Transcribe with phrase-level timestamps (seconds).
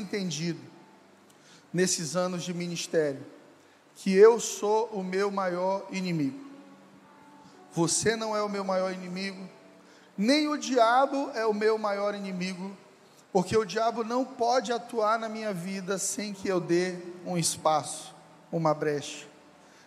[0.00, 0.60] entendido
[1.72, 3.24] nesses anos de ministério
[3.94, 6.40] que eu sou o meu maior inimigo.
[7.72, 9.48] Você não é o meu maior inimigo,
[10.16, 12.76] nem o diabo é o meu maior inimigo,
[13.32, 18.14] porque o diabo não pode atuar na minha vida sem que eu dê um espaço,
[18.50, 19.26] uma brecha.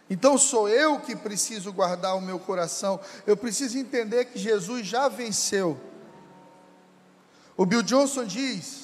[0.09, 5.07] Então sou eu que preciso guardar o meu coração, eu preciso entender que Jesus já
[5.07, 5.79] venceu.
[7.57, 8.82] O Bill Johnson diz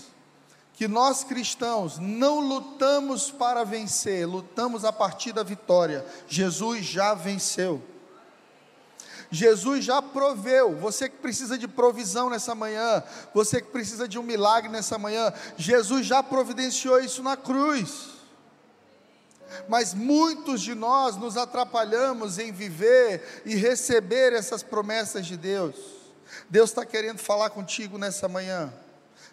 [0.79, 6.05] que nós cristãos não lutamos para vencer, lutamos a partir da vitória.
[6.25, 7.83] Jesus já venceu.
[9.29, 10.77] Jesus já proveu.
[10.77, 15.33] Você que precisa de provisão nessa manhã, você que precisa de um milagre nessa manhã,
[15.57, 18.11] Jesus já providenciou isso na cruz.
[19.67, 25.75] Mas muitos de nós nos atrapalhamos em viver e receber essas promessas de Deus.
[26.49, 28.73] Deus está querendo falar contigo nessa manhã.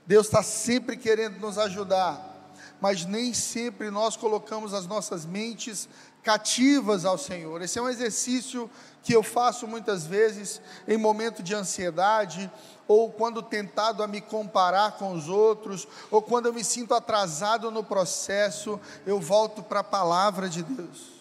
[0.06, 2.36] Deus está sempre querendo nos ajudar
[2.80, 5.88] mas nem sempre nós colocamos as nossas mentes
[6.22, 7.62] cativas ao Senhor.
[7.62, 8.68] Esse é um exercício
[9.02, 12.50] que eu faço muitas vezes em momento de ansiedade,
[12.88, 17.70] ou quando tentado a me comparar com os outros, ou quando eu me sinto atrasado
[17.70, 21.16] no processo, eu volto para a palavra de Deus.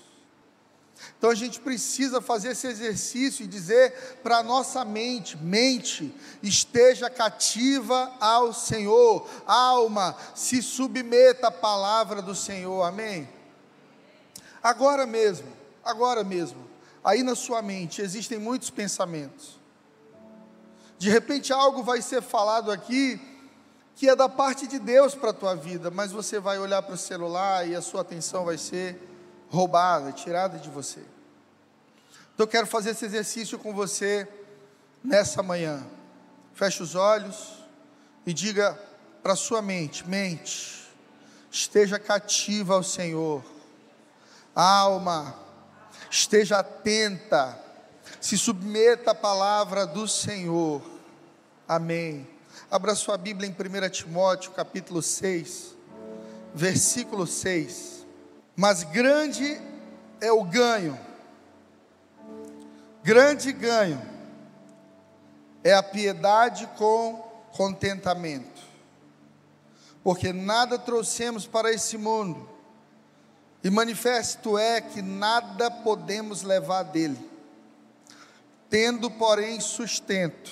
[1.25, 7.09] Então a gente precisa fazer esse exercício e dizer para a nossa mente: mente, esteja
[7.09, 13.27] cativa ao Senhor, alma, se submeta à palavra do Senhor, amém?
[14.61, 15.47] Agora mesmo,
[15.83, 16.69] agora mesmo,
[17.03, 19.59] aí na sua mente existem muitos pensamentos.
[20.99, 23.19] De repente algo vai ser falado aqui
[23.95, 26.93] que é da parte de Deus para a tua vida, mas você vai olhar para
[26.93, 29.01] o celular e a sua atenção vai ser
[29.49, 31.14] roubada, tirada de você.
[32.35, 34.27] Então eu quero fazer esse exercício com você
[35.01, 35.87] nessa manhã.
[36.53, 37.63] Feche os olhos
[38.25, 38.77] e diga
[39.23, 40.85] para sua mente: mente,
[41.49, 43.41] esteja cativa ao Senhor.
[44.53, 45.33] Alma,
[46.11, 47.57] esteja atenta,
[48.19, 50.81] se submeta à palavra do Senhor.
[51.65, 52.27] Amém.
[52.69, 55.73] Abra sua Bíblia em 1 Timóteo, capítulo 6,
[56.53, 58.05] versículo 6.
[58.57, 59.57] Mas grande
[60.19, 60.99] é o ganho,
[63.05, 64.01] grande ganho
[65.63, 67.13] é a piedade com
[67.51, 68.63] contentamento,
[70.03, 72.49] porque nada trouxemos para esse mundo
[73.63, 77.19] e manifesto é que nada podemos levar dele.
[78.71, 80.51] Tendo, porém, sustento,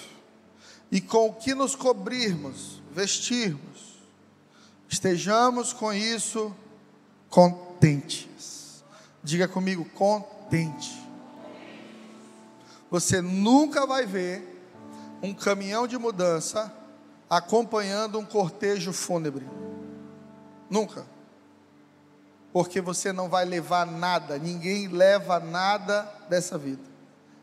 [0.91, 4.00] e com o que nos cobrirmos, vestirmos,
[4.88, 6.56] estejamos com isso
[7.30, 8.84] contentes.
[9.24, 11.03] Diga comigo, contente.
[12.93, 14.63] Você nunca vai ver
[15.21, 16.71] um caminhão de mudança
[17.29, 19.45] acompanhando um cortejo fúnebre.
[20.69, 21.11] Nunca
[22.53, 26.83] porque você não vai levar nada, ninguém leva nada dessa vida,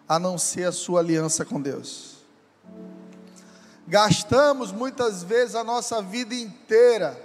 [0.08, 2.18] a não ser a sua aliança com Deus.
[3.88, 7.20] Gastamos muitas vezes a nossa vida inteira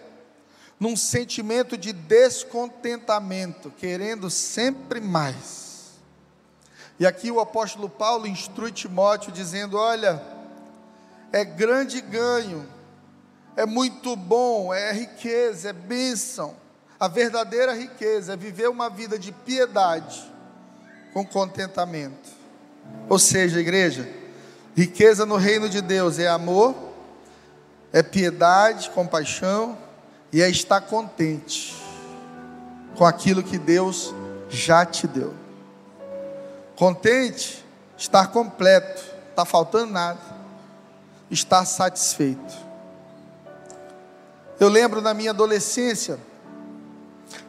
[0.79, 5.64] num sentimento de descontentamento, querendo sempre mais.
[6.99, 10.21] E aqui o apóstolo Paulo instrui Timóteo dizendo: Olha,
[11.31, 12.65] é grande ganho,
[13.55, 16.55] é muito bom, é riqueza, é bênção
[16.99, 20.23] a verdadeira riqueza é viver uma vida de piedade
[21.13, 22.29] com contentamento.
[23.09, 24.09] Ou seja, igreja,
[24.75, 26.73] riqueza no reino de Deus é amor,
[27.91, 29.77] é piedade, compaixão
[30.31, 31.75] e é estar contente
[32.95, 34.13] com aquilo que Deus
[34.49, 35.33] já te deu.
[36.75, 37.65] Contente,
[37.97, 40.19] estar completo, está faltando nada,
[41.31, 42.53] estar satisfeito.
[44.59, 46.19] Eu lembro na minha adolescência,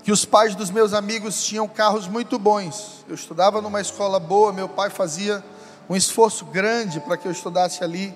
[0.02, 3.04] que os pais dos meus amigos tinham carros muito bons.
[3.08, 5.42] Eu estudava numa escola boa, meu pai fazia
[5.88, 8.14] um esforço grande para que eu estudasse ali.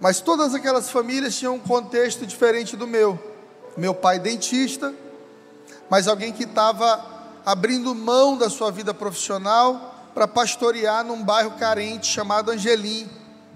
[0.00, 3.18] Mas todas aquelas famílias tinham um contexto diferente do meu.
[3.76, 4.94] Meu pai dentista,
[5.88, 7.11] mas alguém que estava
[7.44, 13.08] abrindo mão da sua vida profissional para pastorear num bairro carente chamado Angelim,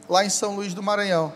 [0.09, 1.33] lá em São Luís do Maranhão.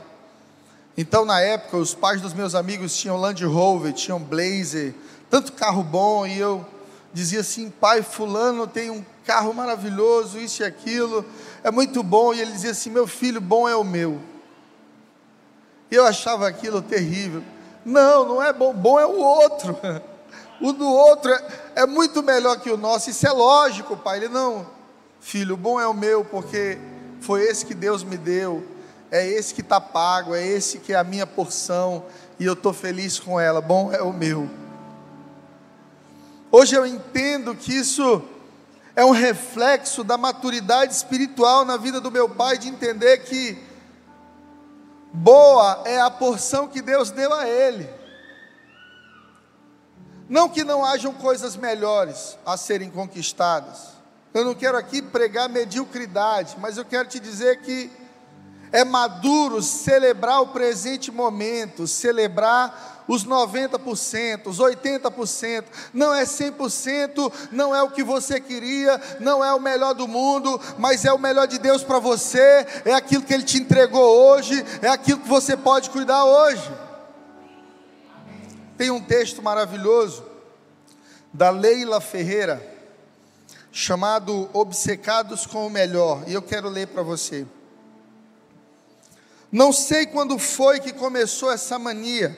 [0.96, 4.94] Então, na época, os pais dos meus amigos tinham Land Rover, tinham Blazer,
[5.28, 6.66] tanto carro bom, e eu
[7.12, 11.24] dizia assim: pai, Fulano tem um carro maravilhoso, isso e aquilo,
[11.62, 12.34] é muito bom.
[12.34, 14.20] E ele dizia assim: meu filho, bom é o meu.
[15.90, 17.42] E eu achava aquilo terrível.
[17.84, 19.78] Não, não é bom, bom é o outro.
[20.60, 21.42] O do outro é,
[21.76, 24.18] é muito melhor que o nosso, isso é lógico, pai.
[24.18, 24.66] Ele não,
[25.20, 26.78] filho, bom é o meu, porque
[27.20, 28.62] foi esse que Deus me deu.
[29.10, 32.04] é esse que está pago, é esse que é a minha porção,
[32.38, 34.48] e eu estou feliz com ela, bom é o meu.
[36.50, 38.22] Hoje eu entendo que isso
[38.94, 43.58] é um reflexo da maturidade espiritual na vida do meu pai, de entender que
[45.12, 47.88] boa é a porção que Deus deu a ele.
[50.30, 53.88] Não que não hajam coisas melhores a serem conquistadas.
[54.32, 57.90] Eu não quero aqui pregar mediocridade, mas eu quero te dizer que
[58.70, 67.74] é maduro celebrar o presente momento, celebrar os 90%, os 80%, não é 100%, não
[67.74, 71.48] é o que você queria, não é o melhor do mundo, mas é o melhor
[71.48, 75.56] de Deus para você, é aquilo que Ele te entregou hoje, é aquilo que você
[75.56, 76.70] pode cuidar hoje.
[78.80, 80.24] Tem um texto maravilhoso
[81.34, 82.66] da Leila Ferreira,
[83.70, 87.46] chamado Obcecados com o Melhor, e eu quero ler para você.
[89.52, 92.34] Não sei quando foi que começou essa mania,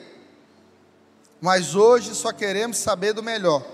[1.39, 3.65] mas hoje só queremos saber do melhor.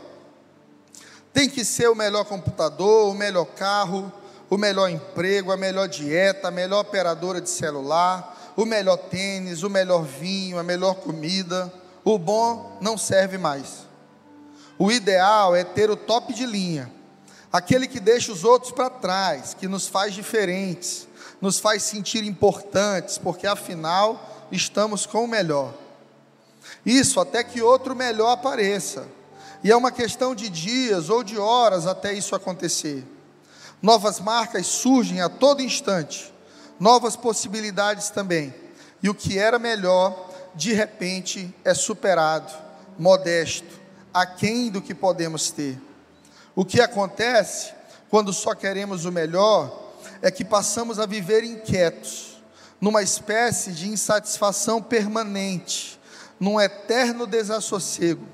[1.34, 4.14] Tem que ser o melhor computador, o melhor carro,
[4.48, 9.72] o melhor emprego, a melhor dieta, a melhor operadora de celular, o melhor tênis, o
[9.72, 11.79] melhor vinho, a melhor comida.
[12.04, 13.88] O bom não serve mais.
[14.78, 16.92] O ideal é ter o top de linha,
[17.52, 21.08] aquele que deixa os outros para trás, que nos faz diferentes,
[21.42, 25.74] nos faz sentir importantes, porque afinal estamos com o melhor.
[26.86, 29.08] Isso até que outro melhor apareça.
[29.64, 33.06] E é uma questão de dias ou de horas até isso acontecer.
[33.82, 36.34] Novas marcas surgem a todo instante,
[36.80, 38.54] novas possibilidades também.
[39.02, 42.52] E o que era melhor, de repente, é superado,
[42.98, 43.80] modesto,
[44.14, 45.80] aquém do que podemos ter.
[46.56, 47.74] O que acontece
[48.10, 52.42] quando só queremos o melhor é que passamos a viver inquietos,
[52.82, 56.00] numa espécie de insatisfação permanente,
[56.40, 58.26] num eterno desassossego.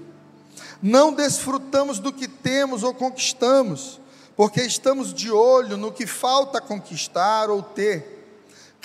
[0.82, 4.00] Não desfrutamos do que temos ou conquistamos,
[4.36, 8.15] porque estamos de olho no que falta conquistar ou ter.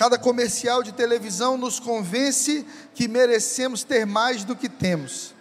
[0.01, 5.35] Cada comercial de televisão nos convence que merecemos ter mais do que temos.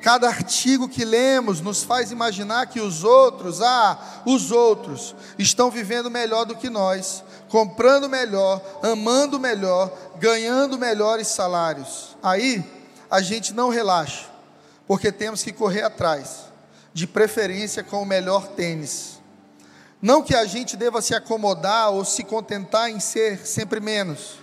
[0.00, 6.10] Cada artigo que lemos nos faz imaginar que os outros, ah, os outros, estão vivendo
[6.10, 12.16] melhor do que nós, comprando melhor, amando melhor, ganhando melhores salários.
[12.22, 12.64] Aí,
[13.10, 14.24] a gente não relaxa,
[14.86, 16.46] porque temos que correr atrás,
[16.94, 19.17] de preferência com o melhor tênis.
[20.00, 24.38] Não que a gente deva se acomodar ou se contentar em ser sempre menos,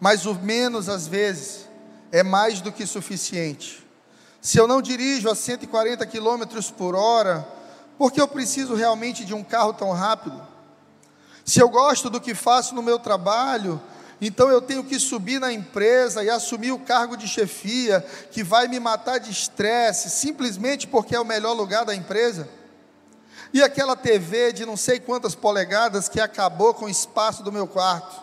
[0.00, 1.68] mas o menos às vezes
[2.10, 3.86] é mais do que suficiente.
[4.40, 6.44] Se eu não dirijo a 140 km
[6.76, 7.46] por hora,
[7.96, 10.40] por que eu preciso realmente de um carro tão rápido?
[11.44, 13.80] Se eu gosto do que faço no meu trabalho,
[14.20, 18.66] então eu tenho que subir na empresa e assumir o cargo de chefia, que vai
[18.66, 22.48] me matar de estresse, simplesmente porque é o melhor lugar da empresa?
[23.52, 27.66] E aquela TV de não sei quantas polegadas que acabou com o espaço do meu
[27.66, 28.20] quarto?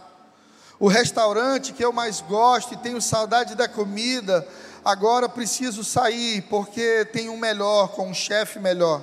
[0.79, 4.47] O restaurante que eu mais gosto e tenho saudade da comida,
[4.83, 9.01] agora preciso sair porque tem um melhor, com um chefe melhor.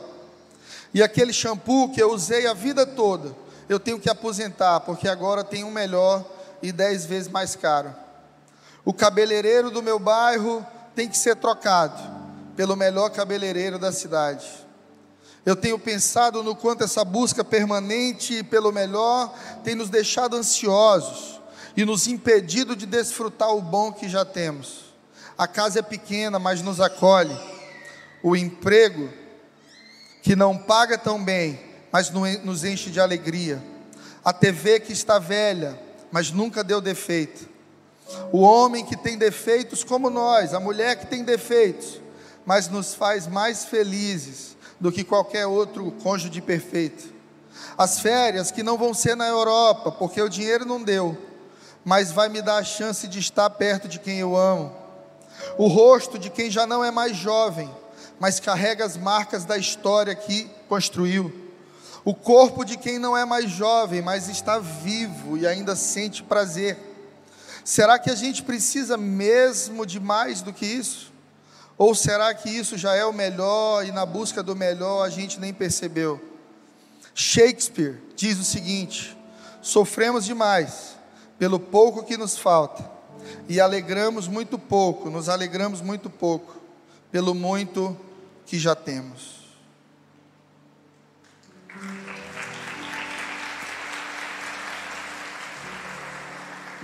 [0.95, 3.35] E aquele shampoo que eu usei a vida toda,
[3.69, 6.25] eu tenho que aposentar, porque agora tem um melhor
[6.63, 7.95] e dez vezes mais caro.
[8.85, 12.01] O cabeleireiro do meu bairro tem que ser trocado
[12.55, 14.47] pelo melhor cabeleireiro da cidade.
[15.45, 19.35] Eu tenho pensado no quanto essa busca permanente pelo melhor
[19.65, 21.41] tem nos deixado ansiosos
[21.77, 24.93] e nos impedido de desfrutar o bom que já temos.
[25.37, 27.37] A casa é pequena, mas nos acolhe.
[28.23, 29.11] O emprego,
[30.23, 31.59] que não paga tão bem,
[31.91, 33.61] mas nos enche de alegria.
[34.25, 35.77] A TV que está velha,
[36.13, 37.49] mas nunca deu defeito.
[38.31, 42.01] O homem que tem defeitos como nós, a mulher que tem defeitos,
[42.47, 47.11] mas nos faz mais felizes do que qualquer outro cônjuge perfeito.
[47.79, 51.17] As férias que não vão ser na Europa, porque o dinheiro não deu,
[51.83, 54.83] mas vai me dar a chance de estar perto de quem eu amo
[55.57, 57.71] o rosto de quem já não é mais jovem,
[58.19, 61.33] mas carrega as marcas da história que construiu,
[62.05, 66.77] o corpo de quem não é mais jovem, mas está vivo e ainda sente prazer.
[67.65, 71.12] Será que a gente precisa mesmo de mais do que isso?
[71.77, 75.41] Ou será que isso já é o melhor e na busca do melhor a gente
[75.41, 76.21] nem percebeu?
[77.15, 79.17] Shakespeare diz o seguinte:
[79.61, 80.97] sofremos demais
[81.39, 82.89] pelo pouco que nos falta
[83.49, 86.57] e alegramos muito pouco, nos alegramos muito pouco
[87.11, 87.97] pelo muito
[88.47, 89.42] que já temos.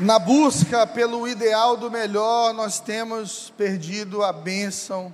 [0.01, 5.13] Na busca pelo ideal do melhor, nós temos perdido a bênção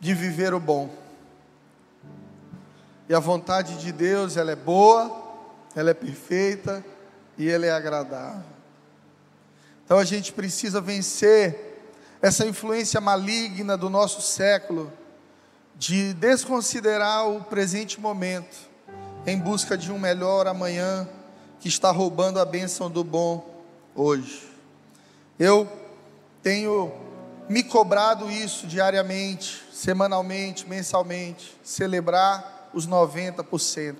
[0.00, 0.90] de viver o bom.
[3.08, 5.22] E a vontade de Deus, ela é boa,
[5.76, 6.84] ela é perfeita
[7.38, 8.42] e ela é agradável.
[9.84, 11.80] Então a gente precisa vencer
[12.20, 14.92] essa influência maligna do nosso século
[15.76, 18.68] de desconsiderar o presente momento
[19.24, 21.08] em busca de um melhor amanhã
[21.64, 24.46] que está roubando a bênção do bom hoje.
[25.38, 25.66] Eu
[26.42, 26.92] tenho
[27.48, 33.96] me cobrado isso diariamente, semanalmente, mensalmente, celebrar os 90%.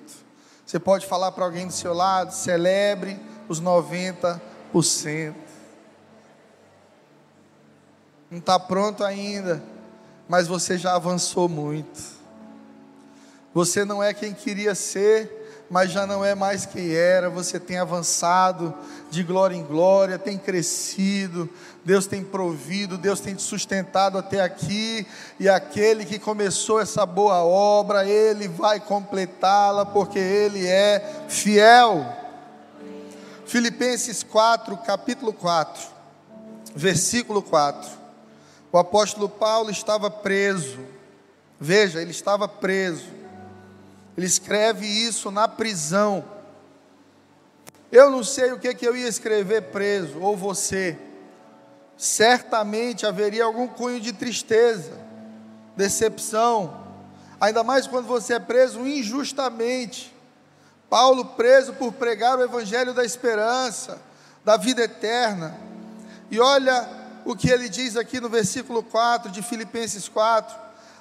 [0.66, 3.18] Você pode falar para alguém do seu lado, celebre
[3.48, 4.40] os 90%.
[8.30, 9.64] Não está pronto ainda,
[10.28, 11.98] mas você já avançou muito.
[13.54, 15.43] Você não é quem queria ser,
[15.74, 18.72] mas já não é mais quem era, você tem avançado
[19.10, 21.50] de glória em glória, tem crescido,
[21.84, 25.04] Deus tem provido, Deus tem te sustentado até aqui,
[25.36, 32.06] e aquele que começou essa boa obra, ele vai completá-la, porque ele é fiel.
[33.44, 35.88] Filipenses 4, capítulo 4,
[36.72, 37.90] versículo 4.
[38.70, 40.78] O apóstolo Paulo estava preso,
[41.58, 43.23] veja, ele estava preso
[44.16, 46.24] ele escreve isso na prisão.
[47.90, 50.98] Eu não sei o que, que eu ia escrever preso, ou você.
[51.96, 54.92] Certamente haveria algum cunho de tristeza,
[55.76, 56.84] decepção,
[57.40, 60.14] ainda mais quando você é preso injustamente.
[60.90, 64.00] Paulo preso por pregar o evangelho da esperança,
[64.44, 65.56] da vida eterna.
[66.30, 66.88] E olha
[67.24, 70.54] o que ele diz aqui no versículo 4 de Filipenses 4: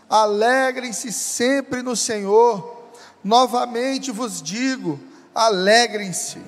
[0.10, 2.83] Alegrem-se sempre no Senhor.
[3.24, 5.00] Novamente vos digo:
[5.34, 6.42] alegrem-se,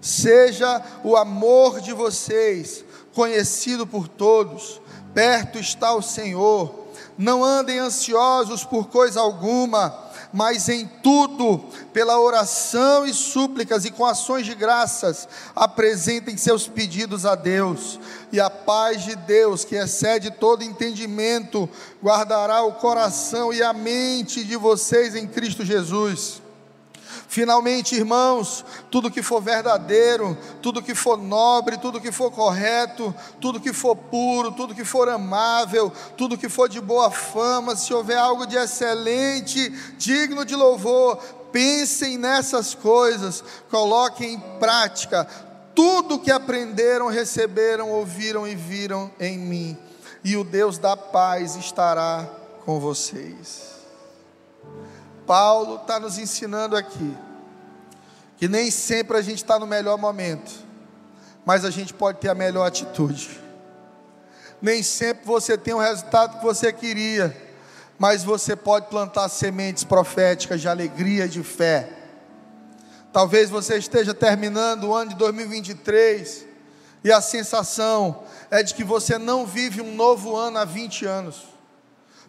[0.00, 4.80] seja o amor de vocês conhecido por todos,
[5.14, 6.86] perto está o Senhor.
[7.16, 14.06] Não andem ansiosos por coisa alguma, mas em tudo, pela oração e súplicas e com
[14.06, 17.98] ações de graças, apresentem seus pedidos a Deus,
[18.32, 21.68] e a paz de Deus, que excede todo entendimento,
[22.02, 26.42] guardará o coração e a mente de vocês em Cristo Jesus.
[27.28, 33.60] Finalmente, irmãos, tudo que for verdadeiro, tudo que for nobre, tudo que for correto, tudo
[33.60, 38.16] que for puro, tudo que for amável, tudo que for de boa fama, se houver
[38.16, 41.18] algo de excelente, digno de louvor,
[41.52, 45.28] pensem nessas coisas, coloquem em prática
[45.78, 49.78] tudo que aprenderam, receberam, ouviram e viram em mim,
[50.24, 52.28] e o Deus da paz estará
[52.64, 53.76] com vocês.
[55.24, 57.16] Paulo está nos ensinando aqui
[58.36, 60.50] que nem sempre a gente está no melhor momento,
[61.46, 63.40] mas a gente pode ter a melhor atitude.
[64.60, 67.36] Nem sempre você tem o resultado que você queria,
[67.96, 71.97] mas você pode plantar sementes proféticas de alegria, de fé.
[73.18, 76.46] Talvez você esteja terminando o ano de 2023
[77.02, 81.42] e a sensação é de que você não vive um novo ano há 20 anos,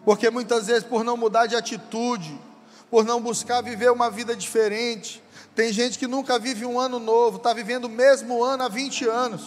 [0.03, 2.35] porque muitas vezes, por não mudar de atitude,
[2.89, 5.21] por não buscar viver uma vida diferente.
[5.53, 9.07] Tem gente que nunca vive um ano novo, está vivendo o mesmo ano há 20
[9.07, 9.43] anos,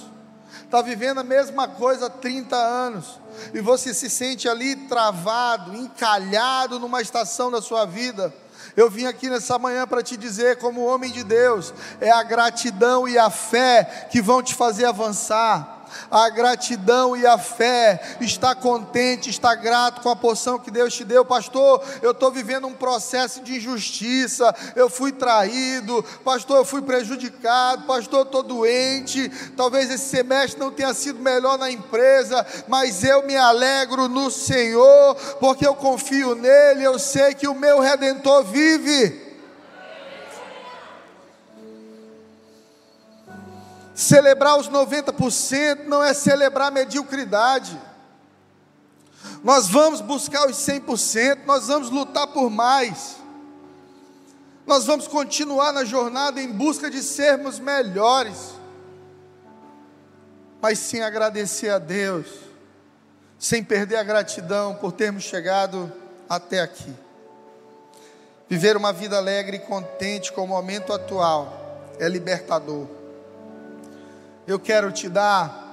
[0.63, 3.19] está vivendo a mesma coisa há 30 anos,
[3.53, 8.33] e você se sente ali travado, encalhado numa estação da sua vida.
[8.77, 13.07] Eu vim aqui nessa manhã para te dizer, como homem de Deus, é a gratidão
[13.07, 19.31] e a fé que vão te fazer avançar a gratidão e a fé, está contente,
[19.31, 21.83] está grato com a porção que Deus te deu, pastor.
[22.01, 28.27] Eu estou vivendo um processo de injustiça, eu fui traído, pastor, eu fui prejudicado, pastor,
[28.27, 29.29] estou doente.
[29.57, 35.15] Talvez esse semestre não tenha sido melhor na empresa, mas eu me alegro no Senhor,
[35.41, 39.32] porque eu confio nele, eu sei que o meu redentor vive.
[43.95, 47.79] Celebrar os 90% não é celebrar mediocridade.
[49.45, 53.17] Nós vamos buscar os 100%, nós vamos lutar por mais.
[54.67, 58.53] Nós vamos continuar na jornada em busca de sermos melhores.
[60.61, 62.27] Mas sem agradecer a Deus,
[63.39, 65.93] sem perder a gratidão por termos chegado
[66.29, 66.95] até aqui.
[68.49, 73.02] Viver uma vida alegre e contente com o momento atual é libertador
[74.47, 75.69] eu quero te dar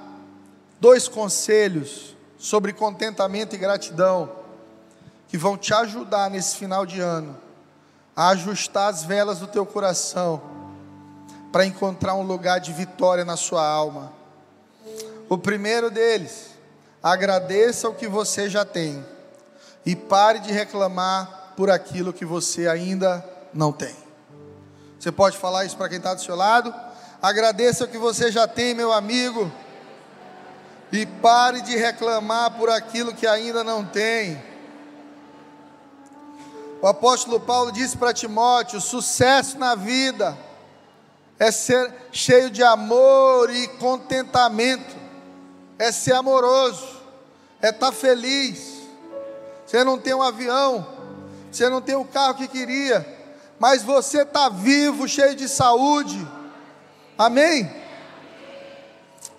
[0.80, 4.30] dois conselhos sobre contentamento e gratidão
[5.28, 7.36] que vão te ajudar nesse final de ano
[8.16, 10.42] a ajustar as velas do teu coração
[11.52, 14.12] para encontrar um lugar de vitória na sua alma.
[15.28, 16.50] O primeiro deles,
[17.02, 19.04] agradeça o que você já tem
[19.86, 23.94] e pare de reclamar por aquilo que você ainda não tem.
[24.98, 26.74] Você pode falar isso para quem está do seu lado?
[27.22, 29.52] Agradeça o que você já tem, meu amigo,
[30.90, 34.42] e pare de reclamar por aquilo que ainda não tem.
[36.80, 40.36] O apóstolo Paulo disse para Timóteo: sucesso na vida
[41.38, 44.96] é ser cheio de amor e contentamento,
[45.78, 47.02] é ser amoroso,
[47.60, 48.80] é estar tá feliz.
[49.66, 50.86] Você não tem um avião,
[51.52, 53.06] você não tem o carro que queria,
[53.58, 56.39] mas você está vivo, cheio de saúde.
[57.20, 57.70] Amém?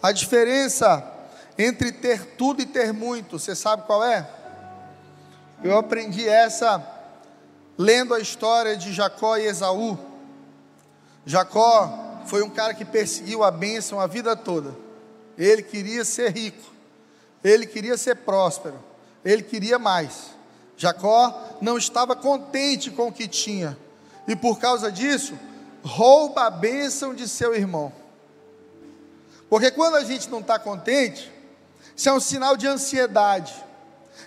[0.03, 1.03] A diferença
[1.57, 4.29] entre ter tudo e ter muito, você sabe qual é?
[5.63, 6.79] Eu aprendi essa
[7.75, 9.97] lendo a história de Jacó e Esaú.
[11.25, 14.75] Jacó foi um cara que perseguiu a bênção a vida toda.
[15.35, 16.71] Ele queria ser rico,
[17.43, 18.77] ele queria ser próspero,
[19.25, 20.35] ele queria mais.
[20.77, 23.75] Jacó não estava contente com o que tinha,
[24.27, 25.33] e por causa disso,
[25.83, 27.91] rouba a bênção de seu irmão.
[29.49, 31.31] Porque quando a gente não está contente,
[31.95, 33.53] isso é um sinal de ansiedade.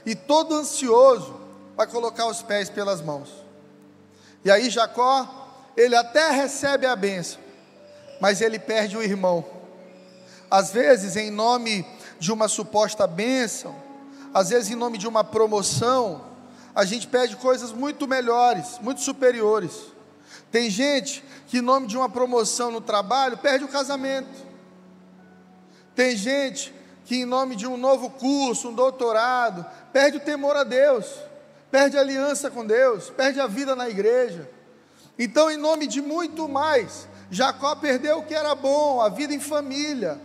[0.04, 1.40] E todo ansioso
[1.76, 3.30] vai colocar os pés pelas mãos.
[4.44, 7.40] E aí Jacó, ele até recebe a bênção,
[8.20, 9.44] mas ele perde o irmão.
[10.50, 11.86] Às vezes, em nome
[12.18, 13.74] de uma suposta bênção,
[14.32, 16.24] às vezes em nome de uma promoção,
[16.74, 19.93] a gente pede coisas muito melhores, muito superiores.
[20.54, 24.46] Tem gente que, em nome de uma promoção no trabalho, perde o casamento.
[25.96, 26.72] Tem gente
[27.04, 31.06] que, em nome de um novo curso, um doutorado, perde o temor a Deus,
[31.72, 34.48] perde a aliança com Deus, perde a vida na igreja.
[35.18, 39.40] Então, em nome de muito mais, Jacó perdeu o que era bom, a vida em
[39.40, 40.20] família.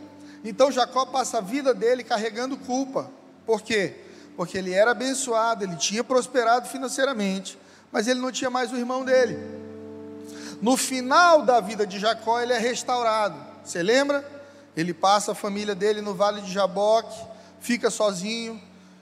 [0.46, 3.10] Então, Jacó passa a vida dele carregando culpa.
[3.48, 3.96] Por quê?
[4.38, 7.58] Porque ele era abençoado, ele tinha prosperado financeiramente,
[7.92, 9.68] mas ele não tinha mais o irmão dele.
[10.62, 13.36] No final da vida de Jacó, ele é restaurado.
[13.64, 14.28] Você lembra?
[14.76, 17.18] Ele passa a família dele no vale de Jaboque,
[17.60, 18.62] fica sozinho,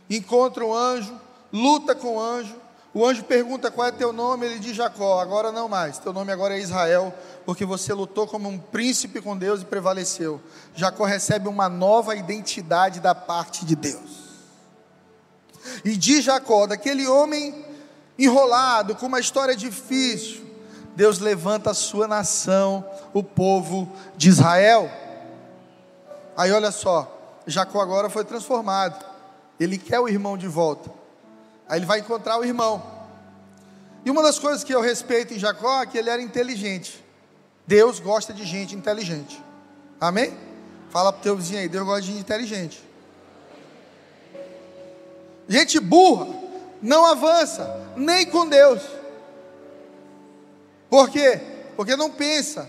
[0.09, 1.19] encontra um anjo,
[1.51, 2.55] luta com o anjo.
[2.93, 6.31] O anjo pergunta qual é teu nome, ele diz Jacó, agora não mais, teu nome
[6.31, 7.13] agora é Israel,
[7.45, 10.41] porque você lutou como um príncipe com Deus e prevaleceu.
[10.73, 14.27] Jacó recebe uma nova identidade da parte de Deus.
[15.85, 17.65] E diz Jacó, daquele homem
[18.17, 20.46] enrolado, com uma história difícil,
[20.97, 22.83] Deus levanta a sua nação,
[23.13, 24.89] o povo de Israel.
[26.35, 29.05] Aí olha só, Jacó agora foi transformado.
[29.59, 30.89] Ele quer o irmão de volta.
[31.69, 32.81] Aí ele vai encontrar o irmão.
[34.03, 37.05] E uma das coisas que eu respeito em Jacó é que ele era inteligente.
[37.67, 39.39] Deus gosta de gente inteligente.
[40.01, 40.35] Amém?
[40.89, 42.83] Fala para o teu vizinho aí, Deus gosta de gente inteligente.
[45.47, 46.25] Gente burra
[46.81, 48.96] não avança, nem com Deus.
[50.89, 51.39] Por quê?
[51.75, 52.67] Porque não pensa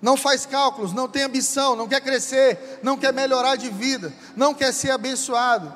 [0.00, 4.54] não faz cálculos, não tem ambição, não quer crescer, não quer melhorar de vida, não
[4.54, 5.72] quer ser abençoado.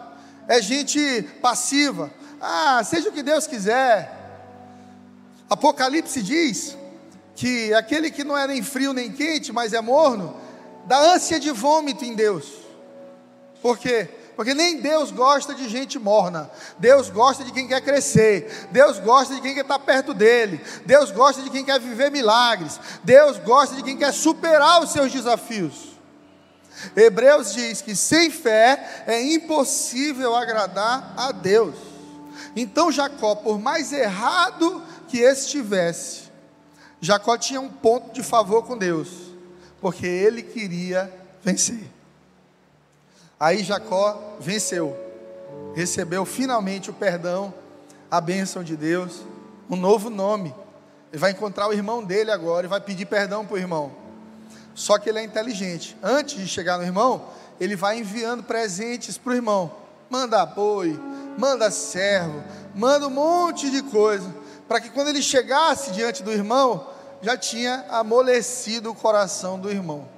[0.48, 2.10] É gente passiva.
[2.40, 4.10] Ah, seja o que Deus quiser.
[5.48, 6.76] Apocalipse diz
[7.36, 10.36] que aquele que não é nem frio nem quente, mas é morno,
[10.86, 12.46] dá ânsia de vômito em Deus.
[13.60, 14.08] Por quê?
[14.36, 16.50] Porque nem Deus gosta de gente morna.
[16.78, 18.68] Deus gosta de quem quer crescer.
[18.70, 20.60] Deus gosta de quem quer estar perto dele.
[20.84, 22.80] Deus gosta de quem quer viver milagres.
[23.04, 25.94] Deus gosta de quem quer superar os seus desafios.
[26.96, 31.76] Hebreus diz que sem fé é impossível agradar a Deus.
[32.56, 36.24] Então Jacó, por mais errado que estivesse,
[37.00, 39.08] Jacó tinha um ponto de favor com Deus,
[39.80, 41.93] porque ele queria vencer.
[43.38, 44.96] Aí Jacó venceu,
[45.74, 47.52] recebeu finalmente o perdão,
[48.10, 49.22] a bênção de Deus,
[49.68, 50.54] um novo nome.
[51.12, 53.92] Ele vai encontrar o irmão dele agora e vai pedir perdão para o irmão.
[54.74, 55.96] Só que ele é inteligente.
[56.02, 57.26] Antes de chegar no irmão,
[57.60, 59.70] ele vai enviando presentes para o irmão.
[60.10, 61.00] Manda apoio,
[61.38, 62.42] manda servo,
[62.74, 64.32] manda um monte de coisa.
[64.66, 66.88] Para que quando ele chegasse diante do irmão,
[67.22, 70.13] já tinha amolecido o coração do irmão.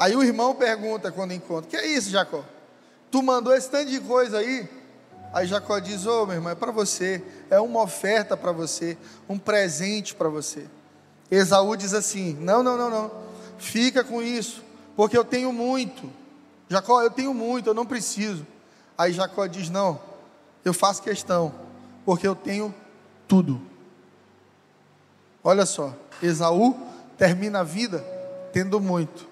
[0.00, 2.42] Aí o irmão pergunta quando encontra: Que é isso, Jacó?
[3.10, 4.66] Tu mandou esse tanto de coisa aí?
[5.30, 8.96] Aí Jacó diz: Ô oh, meu irmão, é para você, é uma oferta para você,
[9.28, 10.66] um presente para você.
[11.30, 13.10] Esaú diz assim: Não, não, não, não,
[13.58, 14.64] fica com isso,
[14.96, 16.10] porque eu tenho muito.
[16.66, 18.46] Jacó, eu tenho muito, eu não preciso.
[18.96, 20.00] Aí Jacó diz: Não,
[20.64, 21.54] eu faço questão,
[22.06, 22.74] porque eu tenho
[23.28, 23.60] tudo.
[25.44, 26.74] Olha só, Esaú
[27.18, 28.02] termina a vida
[28.50, 29.29] tendo muito.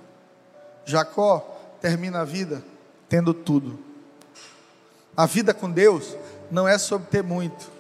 [0.89, 1.41] Jacó
[1.83, 2.65] termina a vida
[3.11, 3.79] tendo tudo.
[5.15, 6.17] A vida com Deus
[6.51, 7.71] não é sobre ter muito,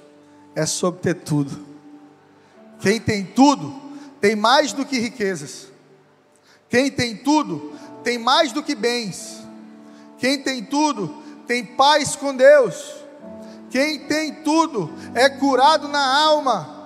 [0.54, 1.66] é sobre ter tudo.
[2.80, 3.74] Quem tem tudo,
[4.20, 5.68] tem mais do que riquezas.
[6.68, 7.72] Quem tem tudo,
[8.04, 9.42] tem mais do que bens.
[10.18, 11.08] Quem tem tudo,
[11.46, 12.94] tem paz com Deus.
[13.70, 16.77] Quem tem tudo, é curado na alma.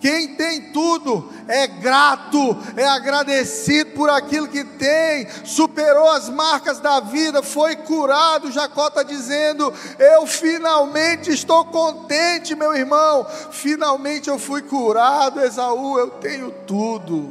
[0.00, 7.00] Quem tem tudo é grato, é agradecido por aquilo que tem, superou as marcas da
[7.00, 8.50] vida, foi curado.
[8.50, 13.26] Jacó está dizendo: Eu finalmente estou contente, meu irmão.
[13.50, 17.30] Finalmente eu fui curado, Esaú, eu tenho tudo.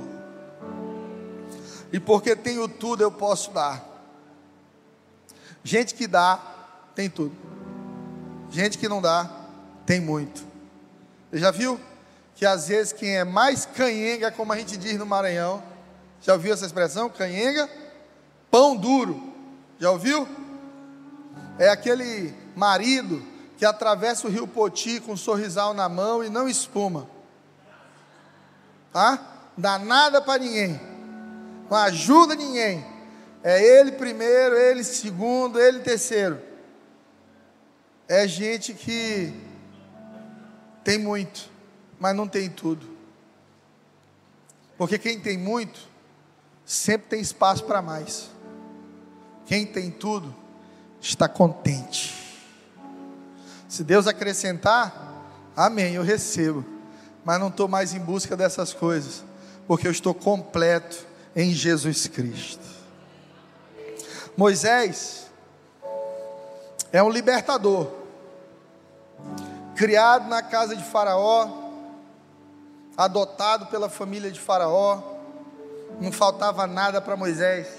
[1.92, 3.84] E porque tenho tudo, eu posso dar.
[5.64, 6.40] Gente que dá,
[6.94, 7.36] tem tudo.
[8.52, 9.28] Gente que não dá,
[9.88, 10.44] tem muito.
[11.32, 11.80] Você já viu?
[12.40, 15.62] Que às vezes quem é mais canhenga, como a gente diz no Maranhão,
[16.22, 17.10] já ouviu essa expressão?
[17.10, 17.70] Canhenga,
[18.50, 19.22] pão duro.
[19.78, 20.26] Já ouviu?
[21.58, 23.22] É aquele marido
[23.58, 27.10] que atravessa o rio Poti com um sorrisal na mão e não espuma.
[28.94, 29.20] Tá?
[29.58, 30.80] Dá nada para ninguém.
[31.70, 32.86] Não ajuda ninguém.
[33.44, 36.42] É ele primeiro, ele segundo, ele terceiro.
[38.08, 39.34] É gente que
[40.86, 41.59] tem muito
[42.00, 42.88] mas não tem tudo.
[44.78, 45.80] Porque quem tem muito,
[46.66, 48.30] sempre tem espaço para mais.
[49.46, 50.34] Quem tem tudo,
[51.02, 52.16] está contente.
[53.68, 55.24] Se Deus acrescentar,
[55.56, 56.64] amém, eu recebo.
[57.26, 59.24] Mas não estou mais em busca dessas coisas,
[59.68, 62.66] porque eu estou completo em Jesus Cristo.
[64.38, 65.28] Moisés
[66.94, 67.92] é um libertador,
[69.76, 71.59] criado na casa de Faraó,
[73.00, 75.02] adotado pela família de Faraó,
[76.02, 77.70] não faltava nada para Moisés.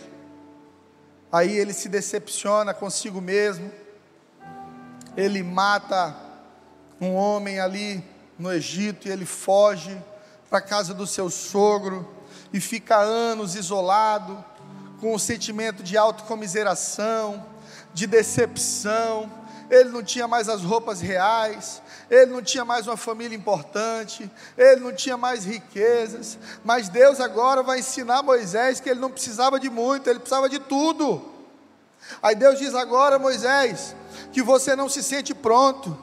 [1.31, 3.71] Aí ele se decepciona consigo mesmo,
[5.15, 6.17] ele mata
[6.99, 8.03] um homem ali
[8.39, 9.95] no Egito e ele foge
[10.49, 12.09] para a casa do seu sogro
[12.51, 14.43] e fica anos isolado,
[15.03, 17.45] com um sentimento de autocomiseração,
[17.93, 19.31] de decepção.
[19.69, 24.81] Ele não tinha mais as roupas reais, ele não tinha mais uma família importante, ele
[24.81, 29.71] não tinha mais riquezas, mas Deus agora vai ensinar Moisés que ele não precisava de
[29.71, 31.23] muito, ele precisava de tudo.
[32.21, 33.95] Aí Deus diz agora, Moisés,
[34.33, 35.97] que você não se sente pronto,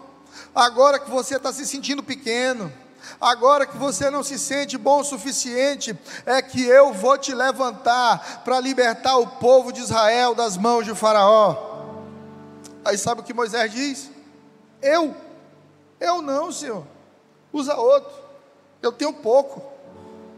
[0.56, 2.72] agora que você está se sentindo pequeno,
[3.20, 8.44] agora que você não se sente bom o suficiente, é que eu vou te levantar
[8.46, 11.76] para libertar o povo de Israel das mãos de Faraó.
[12.86, 14.10] Aí sabe o que Moisés diz?
[14.82, 15.27] Eu
[16.00, 16.86] eu não, Senhor.
[17.52, 18.14] Usa outro.
[18.82, 19.62] Eu tenho pouco.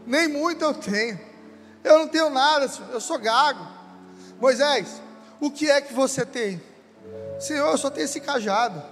[0.06, 1.18] Nem muito eu tenho.
[1.84, 2.90] Eu não tenho nada, Senhor.
[2.90, 3.66] Eu sou gago.
[4.40, 5.00] Moisés,
[5.40, 6.60] o que é que você tem?
[7.38, 8.82] Senhor, eu só tenho esse cajado.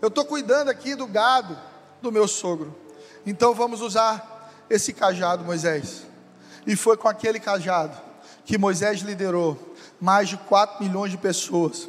[0.00, 1.58] Eu estou cuidando aqui do gado
[2.00, 2.74] do meu sogro.
[3.26, 6.02] Então vamos usar esse cajado, Moisés.
[6.66, 7.96] E foi com aquele cajado
[8.44, 11.88] que Moisés liderou mais de 4 milhões de pessoas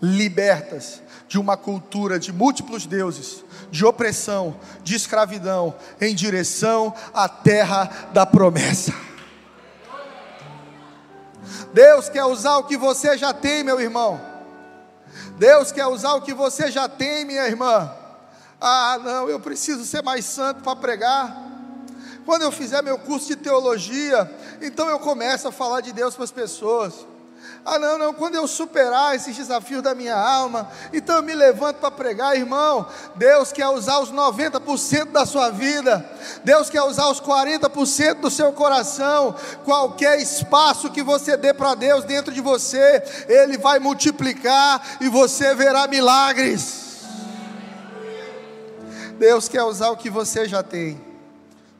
[0.00, 8.08] libertas de uma cultura de múltiplos deuses, de opressão, de escravidão, em direção à terra
[8.12, 8.92] da promessa.
[11.72, 14.20] Deus quer usar o que você já tem, meu irmão.
[15.38, 17.92] Deus quer usar o que você já tem, minha irmã.
[18.60, 21.44] Ah, não, eu preciso ser mais santo para pregar.
[22.24, 26.24] Quando eu fizer meu curso de teologia, então eu começo a falar de Deus para
[26.24, 27.06] as pessoas.
[27.64, 31.76] Ah, não, não, quando eu superar esses desafios da minha alma, então eu me levanto
[31.76, 32.86] para pregar, irmão.
[33.14, 36.08] Deus quer usar os 90% da sua vida,
[36.42, 39.34] Deus quer usar os 40% do seu coração.
[39.64, 45.54] Qualquer espaço que você dê para Deus dentro de você, Ele vai multiplicar e você
[45.54, 46.86] verá milagres.
[49.18, 51.00] Deus quer usar o que você já tem.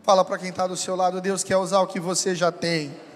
[0.02, 3.07] Fala para quem está do seu lado, Deus quer usar o que você já tem.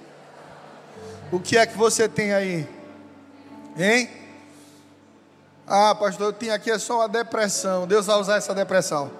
[1.33, 2.69] O que é que você tem aí?
[3.75, 4.11] Hein?
[5.67, 7.87] Ah, pastor, eu tenho aqui é só uma depressão.
[7.87, 9.11] Deus vai usar essa depressão.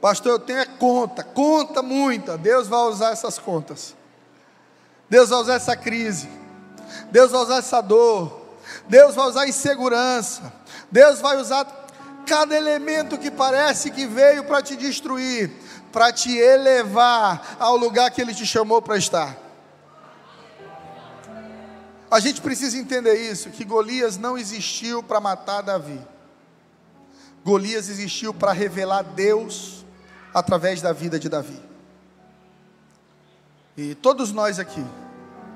[0.00, 2.38] Pastor, eu tenho é conta, conta muita.
[2.38, 3.94] Deus vai usar essas contas.
[5.10, 6.30] Deus vai usar essa crise.
[7.10, 8.40] Deus vai usar essa dor.
[8.88, 10.50] Deus vai usar insegurança.
[10.90, 11.66] Deus vai usar
[12.24, 15.50] cada elemento que parece que veio para te destruir,
[15.92, 19.47] para te elevar ao lugar que Ele te chamou para estar.
[22.10, 26.00] A gente precisa entender isso: que Golias não existiu para matar Davi.
[27.44, 29.84] Golias existiu para revelar Deus
[30.34, 31.60] através da vida de Davi.
[33.76, 34.84] E todos nós aqui,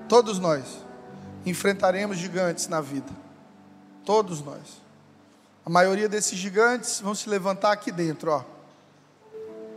[0.08, 0.64] todos nós,
[1.44, 3.10] enfrentaremos gigantes na vida.
[4.04, 4.80] Todos nós.
[5.64, 8.44] A maioria desses gigantes vão se levantar aqui dentro, ó.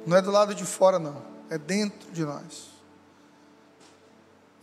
[0.06, 1.22] Não é do lado de fora, não.
[1.50, 2.75] É dentro de nós.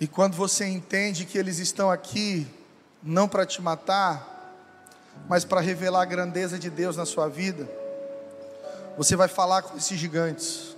[0.03, 2.45] E quando você entende que eles estão aqui
[3.01, 4.53] não para te matar,
[5.29, 7.71] mas para revelar a grandeza de Deus na sua vida,
[8.99, 10.77] você vai falar com esses gigantes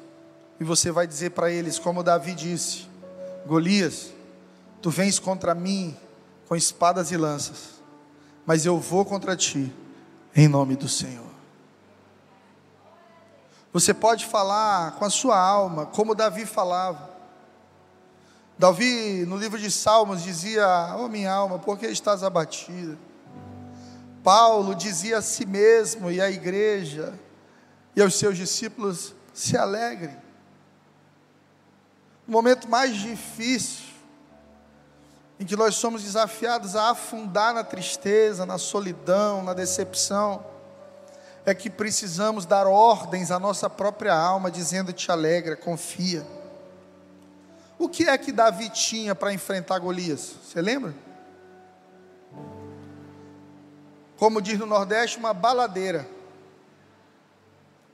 [0.60, 2.86] e você vai dizer para eles, como Davi disse:
[3.46, 4.12] Golias,
[4.82, 5.96] tu vens contra mim
[6.46, 7.80] com espadas e lanças,
[8.44, 9.72] mas eu vou contra ti
[10.36, 11.32] em nome do Senhor.
[13.72, 17.13] Você pode falar com a sua alma, como Davi falava.
[18.56, 22.96] Davi, no livro de Salmos, dizia: Oh, minha alma, por que estás abatida?
[24.22, 27.12] Paulo dizia a si mesmo e à igreja
[27.96, 30.16] e aos seus discípulos: se alegrem.
[32.26, 33.84] O momento mais difícil,
[35.38, 40.46] em que nós somos desafiados a afundar na tristeza, na solidão, na decepção,
[41.44, 46.24] é que precisamos dar ordens à nossa própria alma, dizendo: te alegra, confia.
[47.78, 50.34] O que é que Davi tinha para enfrentar Golias?
[50.42, 50.94] Você lembra?
[54.16, 56.08] Como diz no Nordeste, uma baladeira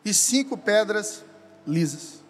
[0.05, 1.25] e cinco pedras
[1.67, 2.21] lisas.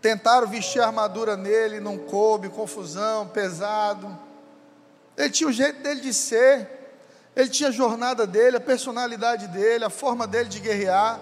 [0.00, 4.18] Tentaram vestir a armadura nele, não coube, confusão, pesado.
[5.16, 6.68] Ele tinha o jeito dele de ser,
[7.34, 11.18] ele tinha a jornada dele, a personalidade dele, a forma dele de guerrear.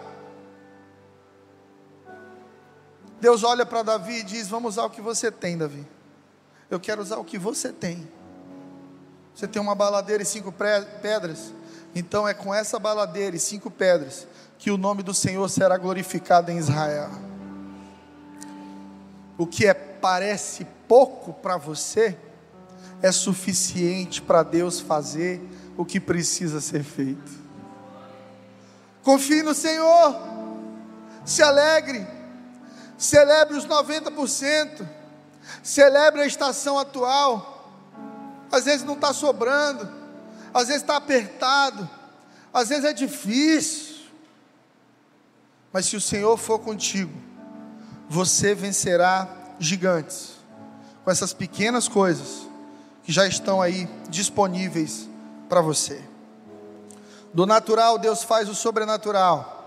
[3.22, 5.86] Deus olha para Davi e diz: Vamos usar o que você tem, Davi.
[6.68, 8.10] Eu quero usar o que você tem.
[9.32, 10.52] Você tem uma baladeira e cinco
[11.00, 11.54] pedras.
[11.94, 14.26] Então é com essa baladeira e cinco pedras
[14.58, 17.10] que o nome do Senhor será glorificado em Israel.
[19.38, 22.18] O que é, parece pouco para você,
[23.00, 25.40] é suficiente para Deus fazer
[25.76, 27.30] o que precisa ser feito.
[29.04, 30.16] Confie no Senhor,
[31.24, 32.04] se alegre,
[33.02, 34.88] celebre os 90%,
[35.60, 37.68] celebre a estação atual.
[38.50, 39.90] Às vezes não está sobrando,
[40.54, 41.88] às vezes está apertado,
[42.54, 43.96] às vezes é difícil.
[45.72, 47.12] Mas se o Senhor for contigo,
[48.08, 50.34] você vencerá gigantes
[51.04, 52.48] com essas pequenas coisas
[53.02, 55.08] que já estão aí disponíveis
[55.48, 56.00] para você.
[57.34, 59.58] Do natural, Deus faz o sobrenatural.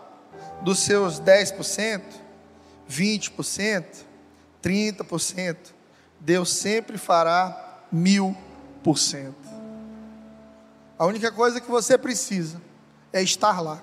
[0.61, 2.24] Dos seus 10%,
[2.89, 3.85] 20%,
[4.63, 5.57] 30%,
[6.19, 8.35] Deus sempre fará mil
[8.83, 9.35] por cento.
[10.97, 12.61] A única coisa que você precisa
[13.11, 13.81] é estar lá.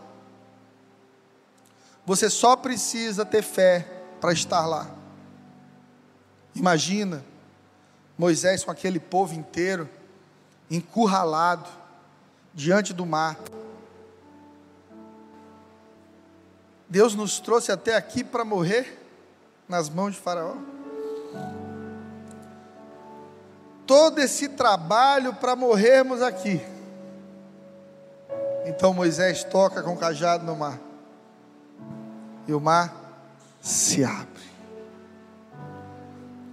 [2.05, 3.87] Você só precisa ter fé
[4.21, 4.91] para estar lá.
[6.55, 7.25] Imagina
[8.17, 9.89] Moisés com aquele povo inteiro,
[10.71, 11.69] encurralado,
[12.55, 13.39] diante do mar.
[16.93, 19.03] Deus nos trouxe até aqui para morrer
[19.67, 20.57] nas mãos de Faraó.
[23.87, 26.61] Todo esse trabalho para morrermos aqui.
[28.67, 30.79] Então Moisés toca com o cajado no mar
[32.47, 32.95] e o mar
[33.59, 34.45] se abre.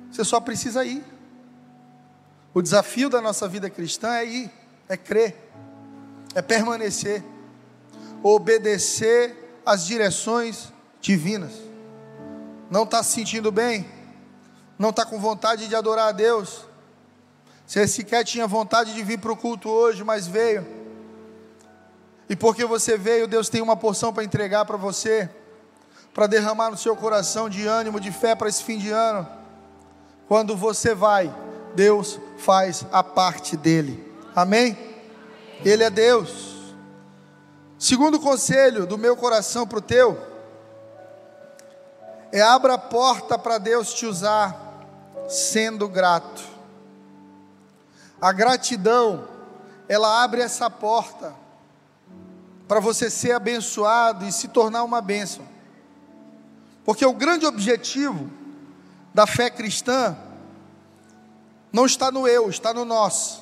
[0.09, 1.03] Você só precisa ir.
[2.53, 4.51] O desafio da nossa vida cristã é ir,
[4.87, 5.35] é crer,
[6.33, 7.21] é permanecer,
[8.23, 11.51] obedecer às direções divinas.
[12.69, 13.89] Não está se sentindo bem?
[14.77, 16.65] Não está com vontade de adorar a Deus?
[17.65, 20.65] Você sequer tinha vontade de vir para o culto hoje, mas veio.
[22.27, 25.29] E porque você veio, Deus tem uma porção para entregar para você
[26.13, 29.27] para derramar no seu coração de ânimo, de fé para esse fim de ano.
[30.27, 31.33] Quando você vai,
[31.75, 34.05] Deus faz a parte dele.
[34.35, 34.77] Amém?
[35.63, 36.48] Ele é Deus.
[37.79, 40.21] Segundo conselho do meu coração para o teu,
[42.29, 44.85] é abra a porta para Deus te usar
[45.29, 46.43] sendo grato.
[48.21, 49.25] A gratidão,
[49.87, 51.33] ela abre essa porta
[52.67, 55.47] para você ser abençoado e se tornar uma bênção.
[56.83, 58.29] Porque o grande objetivo
[59.13, 60.17] da fé cristã
[61.71, 63.41] não está no eu, está no nós.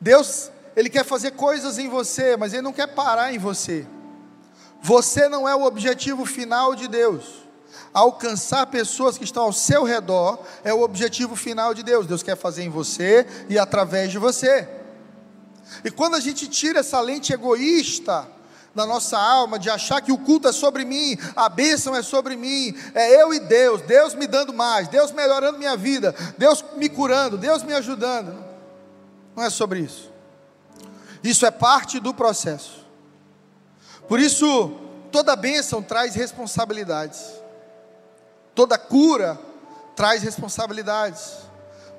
[0.00, 3.86] Deus, Ele quer fazer coisas em você, mas Ele não quer parar em você.
[4.82, 7.44] Você não é o objetivo final de Deus.
[7.92, 12.06] Alcançar pessoas que estão ao seu redor é o objetivo final de Deus.
[12.06, 14.68] Deus quer fazer em você e através de você.
[15.84, 18.28] E quando a gente tira essa lente egoísta
[18.74, 22.36] da nossa alma, de achar que o culto é sobre mim, a bênção é sobre
[22.36, 26.88] mim, é eu e Deus, Deus me dando mais, Deus melhorando minha vida, Deus me
[26.88, 28.44] curando, Deus me ajudando.
[29.36, 30.13] Não é sobre isso.
[31.24, 32.86] Isso é parte do processo.
[34.06, 34.70] Por isso,
[35.10, 37.20] toda bênção traz responsabilidades,
[38.54, 39.40] toda cura
[39.96, 41.44] traz responsabilidades.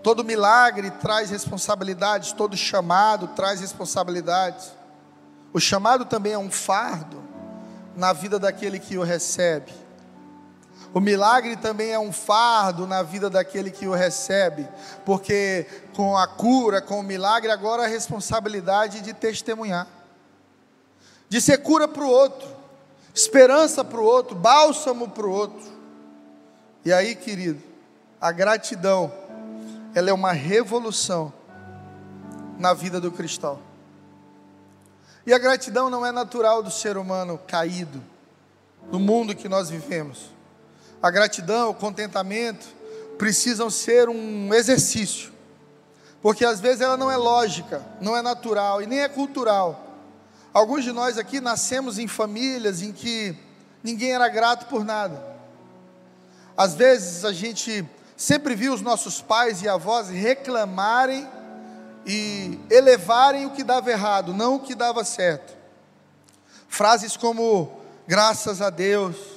[0.03, 4.71] Todo milagre traz responsabilidades, todo chamado traz responsabilidades.
[5.51, 7.23] O chamado também é um fardo
[7.95, 9.73] na vida daquele que o recebe.
[10.95, 14.65] O milagre também é um fardo na vida daquele que o recebe,
[15.05, 19.89] porque com a cura, com o milagre, agora a responsabilidade de testemunhar,
[21.27, 22.47] de ser cura para o outro,
[23.13, 25.69] esperança para o outro, bálsamo para o outro.
[26.85, 27.61] E aí, querido,
[28.21, 29.11] a gratidão
[29.93, 31.33] ela é uma revolução
[32.57, 33.59] na vida do cristão.
[35.27, 38.01] E a gratidão não é natural do ser humano caído,
[38.89, 40.34] no mundo que nós vivemos.
[41.05, 42.65] A gratidão, o contentamento
[43.15, 45.31] precisam ser um exercício,
[46.19, 49.85] porque às vezes ela não é lógica, não é natural e nem é cultural.
[50.51, 53.37] Alguns de nós aqui nascemos em famílias em que
[53.83, 55.23] ninguém era grato por nada.
[56.57, 57.87] Às vezes a gente
[58.17, 61.29] sempre vi os nossos pais e avós reclamarem
[62.03, 65.55] e elevarem o que dava errado, não o que dava certo.
[66.67, 69.34] Frases como graças a Deus,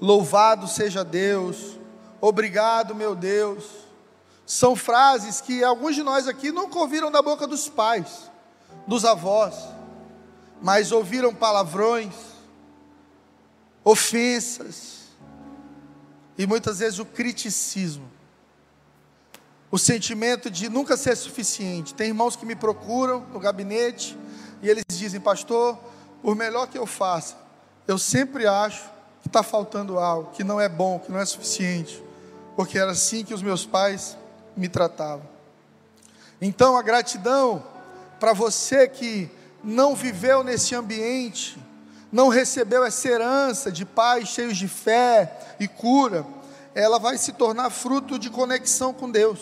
[0.00, 1.78] louvado seja Deus,
[2.20, 3.64] obrigado meu Deus,
[4.46, 8.30] são frases que alguns de nós aqui nunca ouviram da boca dos pais,
[8.86, 9.54] dos avós,
[10.62, 12.14] mas ouviram palavrões,
[13.84, 14.98] ofensas,
[16.36, 18.08] e muitas vezes o criticismo,
[19.70, 21.92] o sentimento de nunca ser suficiente.
[21.92, 24.16] Tem irmãos que me procuram no gabinete
[24.62, 25.78] e eles dizem, pastor,
[26.22, 27.36] por melhor que eu faça,
[27.86, 32.02] eu sempre acho que está faltando algo, que não é bom, que não é suficiente,
[32.56, 34.16] porque era assim que os meus pais
[34.56, 35.26] me tratavam.
[36.40, 37.62] Então a gratidão
[38.18, 39.30] para você que
[39.62, 41.58] não viveu nesse ambiente,
[42.10, 46.24] não recebeu essa herança de pais cheios de fé e cura,
[46.74, 49.40] ela vai se tornar fruto de conexão com Deus.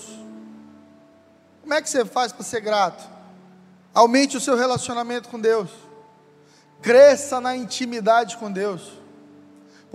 [1.62, 3.08] Como é que você faz para ser grato?
[3.92, 5.70] Aumente o seu relacionamento com Deus.
[6.82, 8.92] Cresça na intimidade com Deus.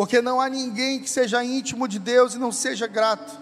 [0.01, 3.39] Porque não há ninguém que seja íntimo de Deus e não seja grato.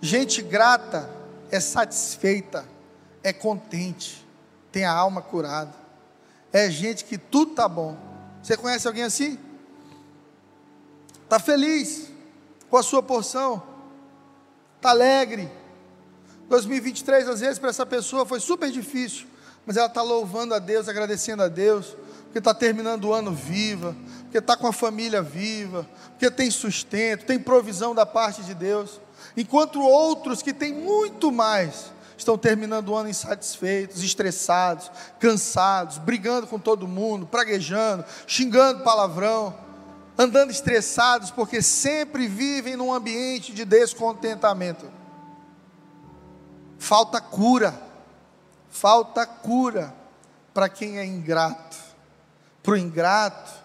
[0.00, 1.10] Gente grata
[1.50, 2.66] é satisfeita,
[3.22, 4.26] é contente,
[4.72, 5.74] tem a alma curada.
[6.50, 7.98] É gente que tudo tá bom.
[8.42, 9.38] Você conhece alguém assim?
[11.24, 12.08] Está feliz
[12.70, 13.62] com a sua porção,
[14.76, 15.52] está alegre.
[16.48, 19.26] 2023, às vezes, para essa pessoa foi super difícil,
[19.66, 23.94] mas ela está louvando a Deus, agradecendo a Deus, porque está terminando o ano viva,
[24.28, 29.00] porque está com a família viva, porque tem sustento, tem provisão da parte de Deus.
[29.34, 36.58] Enquanto outros que têm muito mais, estão terminando o ano insatisfeitos, estressados, cansados, brigando com
[36.58, 39.56] todo mundo, praguejando, xingando palavrão,
[40.18, 44.90] andando estressados porque sempre vivem num ambiente de descontentamento.
[46.78, 47.80] Falta cura,
[48.68, 49.94] falta cura
[50.52, 51.78] para quem é ingrato.
[52.62, 53.57] Para o ingrato,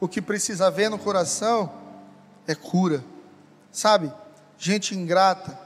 [0.00, 1.72] o que precisa ver no coração
[2.46, 3.04] é cura,
[3.70, 4.12] sabe?
[4.58, 5.58] Gente ingrata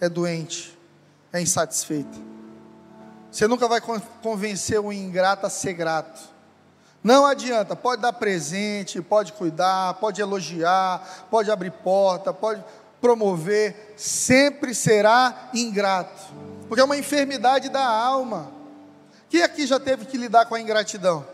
[0.00, 0.78] é doente
[1.32, 2.18] é insatisfeita.
[3.30, 3.80] Você nunca vai
[4.22, 6.20] convencer o ingrato a ser grato.
[7.04, 12.64] Não adianta, pode dar presente, pode cuidar, pode elogiar, pode abrir porta, pode
[13.00, 16.32] promover, sempre será ingrato,
[16.66, 18.50] porque é uma enfermidade da alma.
[19.30, 21.24] Quem aqui já teve que lidar com a ingratidão?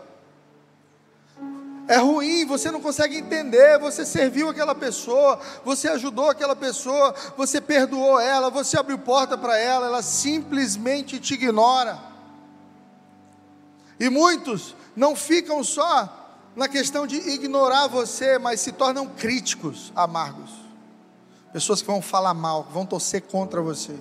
[1.87, 3.77] É ruim, você não consegue entender.
[3.79, 9.57] Você serviu aquela pessoa, você ajudou aquela pessoa, você perdoou ela, você abriu porta para
[9.57, 11.99] ela, ela simplesmente te ignora.
[13.99, 16.23] E muitos não ficam só
[16.55, 20.51] na questão de ignorar você, mas se tornam críticos amargos.
[21.53, 23.93] Pessoas que vão falar mal, vão torcer contra você.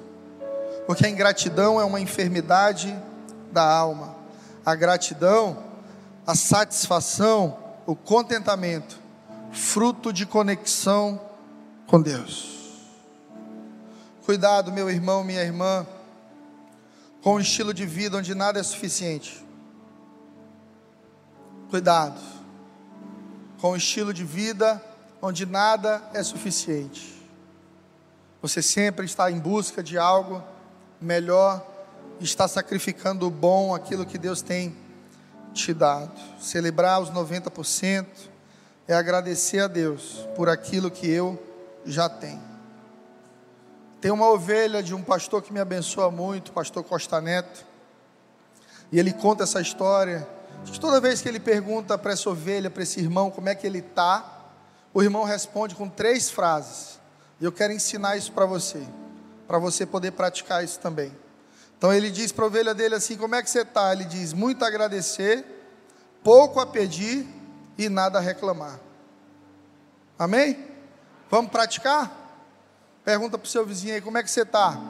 [0.87, 2.97] Porque a ingratidão é uma enfermidade
[3.53, 4.15] da alma.
[4.65, 5.63] A gratidão,
[6.27, 8.99] a satisfação, o contentamento,
[9.53, 11.21] fruto de conexão
[11.87, 12.53] com Deus.
[14.25, 15.87] Cuidado, meu irmão, minha irmã,
[17.23, 19.45] com um estilo de vida onde nada é suficiente.
[21.71, 22.21] Cuidado
[23.61, 24.83] com um estilo de vida
[25.23, 27.15] onde nada é suficiente.
[28.43, 30.43] Você sempre está em busca de algo
[31.01, 31.67] melhor,
[32.21, 34.77] está sacrificando o bom, aquilo que Deus tem
[35.55, 36.13] te dado.
[36.41, 38.07] Celebrar os 90%
[38.87, 41.43] é agradecer a Deus por aquilo que eu
[41.87, 42.43] já tenho.
[44.01, 47.65] Tem uma ovelha de um pastor que me abençoa muito, pastor Costa Neto,
[48.93, 50.29] e ele conta essa história.
[50.67, 53.67] Que toda vez que ele pergunta para essa ovelha, para esse irmão, como é que
[53.67, 54.43] ele está,
[54.93, 56.99] o irmão responde com três frases.
[57.41, 58.83] E eu quero ensinar isso para você,
[59.47, 61.13] para você poder praticar isso também.
[61.85, 63.93] Então ele diz para a ovelha dele assim: Como é que você está?
[63.93, 65.45] Ele diz: Muito a agradecer,
[66.23, 67.27] pouco a pedir
[67.77, 68.81] e nada a reclamar.
[70.19, 70.67] Amém?
[71.31, 72.11] Vamos praticar?
[73.05, 74.81] Pergunta para o seu vizinho aí: Como é que você está?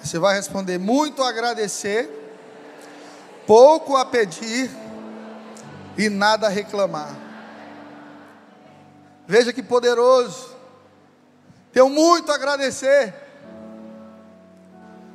[0.00, 2.08] Você vai responder: Muito a agradecer,
[3.44, 4.70] pouco a pedir
[5.96, 7.16] e nada a reclamar.
[9.26, 10.56] Veja que poderoso.
[11.72, 13.27] Tenho muito a agradecer.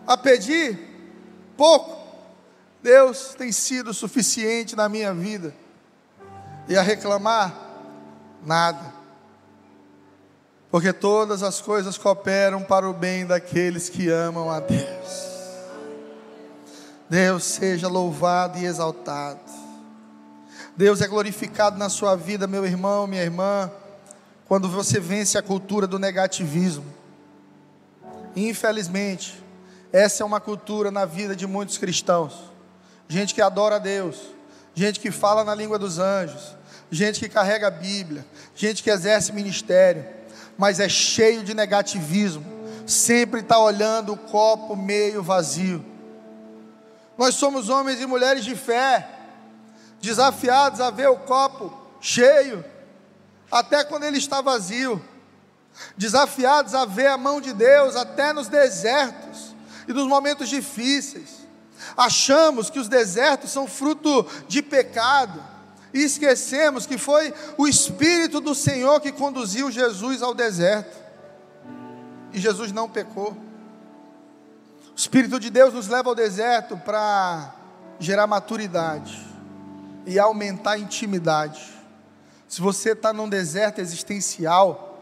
[0.06, 0.80] A pedir
[1.56, 2.02] pouco.
[2.82, 5.54] Deus tem sido suficiente na minha vida.
[6.68, 7.54] E a reclamar
[8.46, 8.94] nada.
[10.70, 15.34] Porque todas as coisas cooperam para o bem daqueles que amam a Deus.
[17.10, 19.40] Deus seja louvado e exaltado.
[20.76, 23.72] Deus é glorificado na sua vida, meu irmão, minha irmã
[24.54, 26.86] quando você vence a cultura do negativismo.
[28.36, 29.43] Infelizmente,
[29.94, 32.52] essa é uma cultura na vida de muitos cristãos.
[33.08, 34.18] Gente que adora a Deus,
[34.74, 36.58] gente que fala na língua dos anjos,
[36.90, 38.26] gente que carrega a Bíblia,
[38.56, 40.04] gente que exerce ministério,
[40.58, 42.44] mas é cheio de negativismo,
[42.88, 45.86] sempre está olhando o copo meio vazio.
[47.16, 49.08] Nós somos homens e mulheres de fé,
[50.02, 51.72] desafiados a ver o copo
[52.02, 52.66] cheio
[53.52, 55.00] até quando ele está vazio,
[55.96, 59.53] desafiados a ver a mão de Deus até nos desertos
[59.88, 61.44] e nos momentos difíceis.
[61.98, 65.44] Achamos que os desertos são fruto de pecado
[65.94, 71.04] e esquecemos que foi o Espírito do Senhor que conduziu Jesus ao deserto.
[72.32, 73.32] E Jesus não pecou.
[73.32, 77.54] O Espírito de Deus nos leva ao deserto para
[78.00, 79.24] gerar maturidade
[80.06, 81.74] e aumentar a intimidade.
[82.48, 85.00] Se você está num deserto existencial,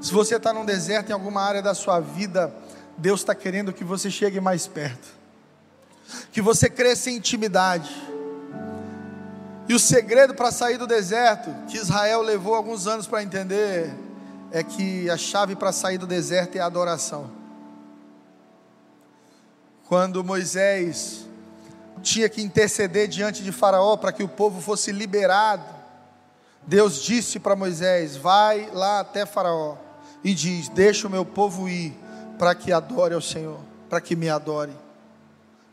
[0.00, 2.52] se você está num deserto em alguma área da sua vida,
[2.98, 5.06] Deus está querendo que você chegue mais perto,
[6.32, 7.94] que você cresça em intimidade.
[9.68, 13.94] E o segredo para sair do deserto, que Israel levou alguns anos para entender,
[14.50, 17.30] é que a chave para sair do deserto é a adoração.
[19.86, 21.24] Quando Moisés
[22.02, 25.64] tinha que interceder diante de Faraó para que o povo fosse liberado,
[26.66, 29.76] Deus disse para Moisés: Vai lá até Faraó
[30.24, 32.07] e diz: Deixa o meu povo ir
[32.38, 33.58] para que adore ao Senhor,
[33.88, 34.72] para que me adore.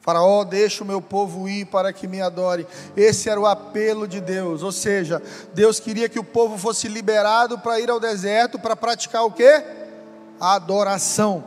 [0.01, 2.67] Faraó, deixa o meu povo ir para que me adore.
[2.95, 5.21] Esse era o apelo de Deus, ou seja,
[5.53, 9.63] Deus queria que o povo fosse liberado para ir ao deserto para praticar o que?
[10.39, 11.43] A adoração.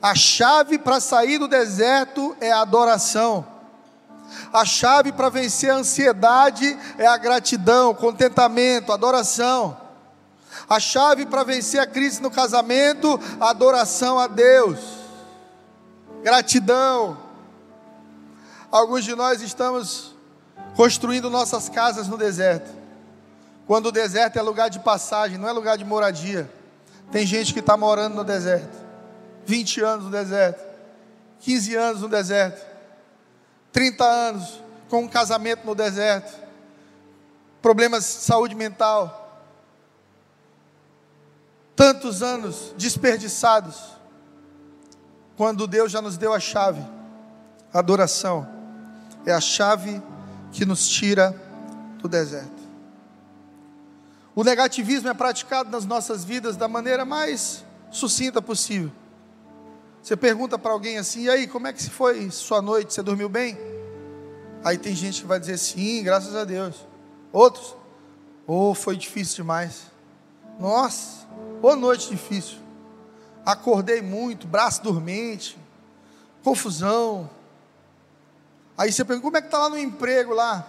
[0.00, 3.44] A chave para sair do deserto é a adoração.
[4.52, 9.76] A chave para vencer a ansiedade é a gratidão, contentamento, adoração.
[10.68, 14.78] A chave para vencer a crise no casamento, adoração a Deus.
[16.22, 17.18] Gratidão.
[18.70, 20.14] Alguns de nós estamos
[20.74, 22.74] construindo nossas casas no deserto.
[23.66, 26.50] Quando o deserto é lugar de passagem, não é lugar de moradia.
[27.10, 28.76] Tem gente que está morando no deserto.
[29.44, 30.64] 20 anos no deserto.
[31.40, 32.76] 15 anos no deserto
[33.76, 36.34] 30 anos com um casamento no deserto,
[37.60, 39.25] problemas de saúde mental,
[41.76, 43.76] tantos anos desperdiçados,
[45.36, 46.82] quando Deus já nos deu a chave,
[47.72, 48.48] a adoração,
[49.26, 50.02] é a chave
[50.50, 51.38] que nos tira
[52.00, 52.56] do deserto.
[54.34, 58.90] O negativismo é praticado nas nossas vidas da maneira mais sucinta possível.
[60.02, 62.94] Você pergunta para alguém assim: e aí, como é que foi sua noite?
[62.94, 63.58] Você dormiu bem?
[64.64, 66.86] Aí tem gente que vai dizer sim, graças a Deus.
[67.32, 67.76] Outros,
[68.46, 69.95] oh, foi difícil demais.
[70.58, 71.26] Nossa,
[71.62, 72.58] ô noite difícil.
[73.44, 75.58] Acordei muito, braço dormente,
[76.42, 77.30] confusão.
[78.76, 80.66] Aí você pergunta: como é que está lá no emprego lá?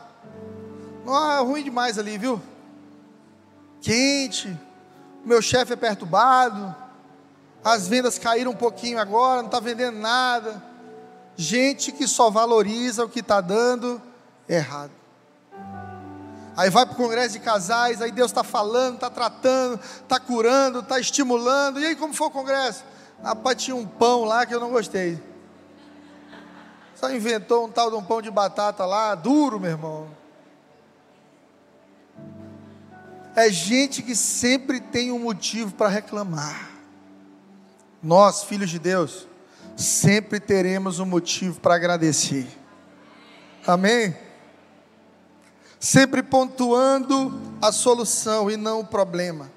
[1.08, 2.42] Ah, ruim demais ali, viu?
[3.82, 4.56] Quente,
[5.24, 6.88] meu chefe é perturbado
[7.64, 10.64] as vendas caíram um pouquinho agora, não está vendendo nada.
[11.36, 14.02] Gente que só valoriza o que está dando
[14.48, 14.92] errado.
[16.58, 20.80] Aí vai para o congresso de casais, aí Deus está falando, está tratando, está curando,
[20.80, 21.80] está estimulando.
[21.80, 22.84] E aí como foi o congresso?
[23.24, 25.22] Rapaz, tinha um pão lá que eu não gostei.
[26.96, 30.08] Só inventou um tal de um pão de batata lá, duro, meu irmão.
[33.36, 36.72] É gente que sempre tem um motivo para reclamar.
[38.02, 39.28] Nós, filhos de Deus,
[39.76, 42.48] sempre teremos um motivo para agradecer.
[43.68, 44.27] Amém?
[45.80, 49.52] Sempre pontuando a solução e não o problema.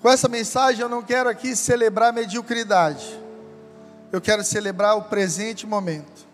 [0.00, 3.20] Com essa mensagem eu não quero aqui celebrar mediocridade.
[4.10, 6.26] Eu quero celebrar o presente momento.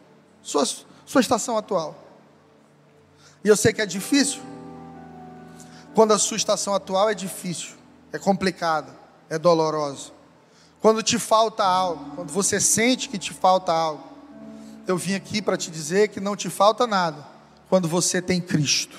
[0.42, 0.64] Sua,
[1.04, 1.94] sua estação atual.
[3.44, 4.40] E eu sei que é difícil.
[5.94, 7.74] Quando a sua estação atual é difícil,
[8.12, 8.94] é complicada,
[9.28, 10.12] é dolorosa.
[10.80, 14.08] Quando te falta algo, quando você sente que te falta algo.
[14.86, 17.29] Eu vim aqui para te dizer que não te falta nada
[17.70, 18.98] quando você tem Cristo.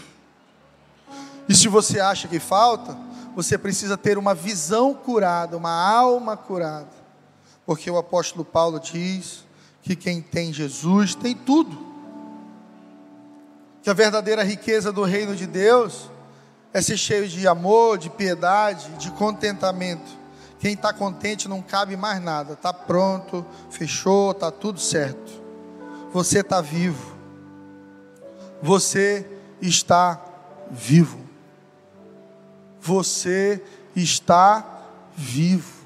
[1.48, 2.98] E se você acha que falta,
[3.36, 6.90] você precisa ter uma visão curada, uma alma curada.
[7.66, 9.44] Porque o apóstolo Paulo diz
[9.82, 11.92] que quem tem Jesus tem tudo.
[13.84, 16.10] Que a verdadeira riqueza do reino de Deus
[16.74, 20.10] é ser cheio de amor, de piedade, de contentamento.
[20.60, 25.42] Quem está contente não cabe mais nada, está pronto, fechou, está tudo certo.
[26.14, 27.21] Você está vivo.
[28.62, 29.26] Você
[29.62, 30.24] está
[30.70, 31.22] vivo
[32.82, 33.62] você
[33.96, 34.82] está
[35.16, 35.82] vivo.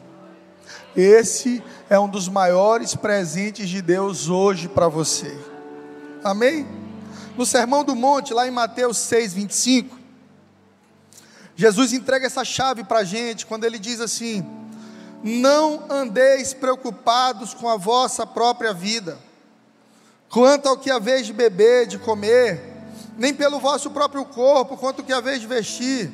[0.96, 5.38] Esse é um dos maiores presentes de Deus hoje para você.
[6.24, 6.66] Amém?
[7.38, 10.00] No Sermão do Monte, lá em Mateus 6, 25,
[11.58, 14.46] Jesus entrega essa chave para a gente quando ele diz assim:
[15.22, 19.18] Não andeis preocupados com a vossa própria vida,
[20.36, 22.62] quanto ao que a vez de beber, de comer,
[23.18, 26.12] nem pelo vosso próprio corpo, quanto ao que a vez de vestir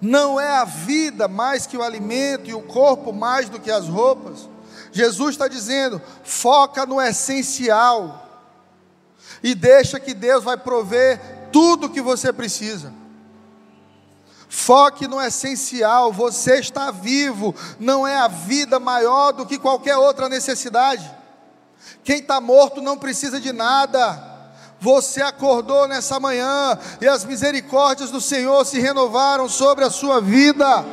[0.00, 3.88] não é a vida mais que o alimento e o corpo mais do que as
[3.88, 4.48] roupas.
[4.92, 8.24] Jesus está dizendo: foca no essencial
[9.42, 12.92] e deixa que Deus vai prover tudo o que você precisa.
[14.48, 20.28] Foque no essencial, você está vivo, não é a vida maior do que qualquer outra
[20.28, 21.17] necessidade.
[22.04, 24.26] Quem está morto não precisa de nada.
[24.80, 30.84] Você acordou nessa manhã e as misericórdias do Senhor se renovaram sobre a sua vida.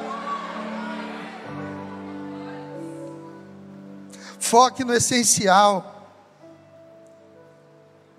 [4.40, 6.10] Foque no essencial.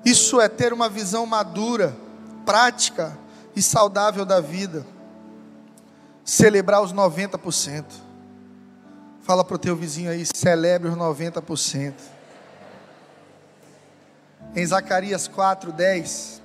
[0.05, 1.97] Isso é ter uma visão madura,
[2.45, 3.18] prática
[3.55, 4.87] e saudável da vida.
[6.24, 7.85] Celebrar os 90%.
[9.22, 12.16] Fala para o teu vizinho aí, celebre os 90%
[14.57, 16.41] em Zacarias 4:10.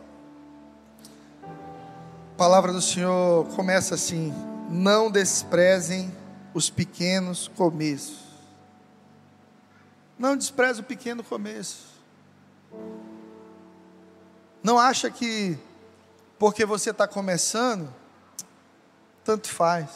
[2.34, 4.34] A palavra do Senhor começa assim:
[4.70, 6.14] Não desprezem
[6.54, 8.20] os pequenos começos.
[10.20, 11.90] Não despreze o pequeno começo.
[14.62, 15.58] Não acha que
[16.38, 17.92] porque você está começando,
[19.24, 19.90] tanto faz.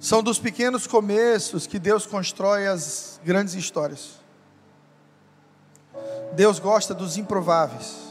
[0.00, 4.25] São dos pequenos começos que Deus constrói as grandes histórias.
[6.34, 8.06] Deus gosta dos improváveis.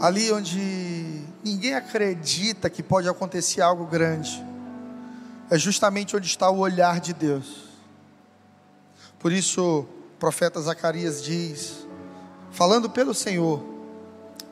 [0.00, 4.44] Ali onde ninguém acredita que pode acontecer algo grande,
[5.50, 7.68] é justamente onde está o olhar de Deus.
[9.18, 11.86] Por isso, o profeta Zacarias diz,
[12.50, 13.64] falando pelo Senhor,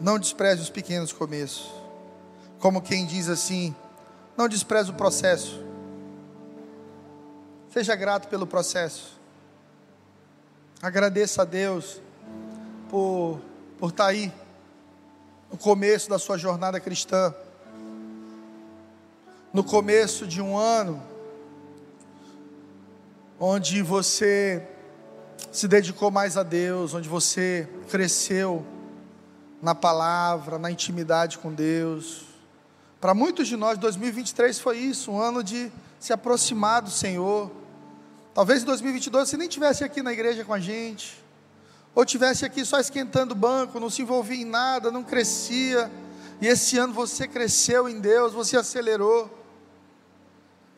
[0.00, 1.70] não despreze os pequenos começos.
[2.58, 3.74] Como quem diz assim,
[4.36, 5.62] não despreze o processo.
[7.70, 9.18] Seja grato pelo processo.
[10.82, 12.00] Agradeça a Deus
[12.88, 13.40] por,
[13.78, 14.32] por estar tá aí
[15.50, 17.34] no começo da sua jornada cristã,
[19.52, 21.02] no começo de um ano,
[23.38, 24.66] onde você
[25.52, 28.64] se dedicou mais a Deus, onde você cresceu
[29.62, 32.24] na palavra, na intimidade com Deus.
[33.00, 37.50] Para muitos de nós, 2023 foi isso, um ano de se aproximar do Senhor.
[38.34, 41.25] Talvez em 2022 você nem estivesse aqui na igreja com a gente
[41.96, 45.90] ou tivesse aqui só esquentando o banco, não se envolvia em nada, não crescia,
[46.38, 49.30] e esse ano você cresceu em Deus, você acelerou.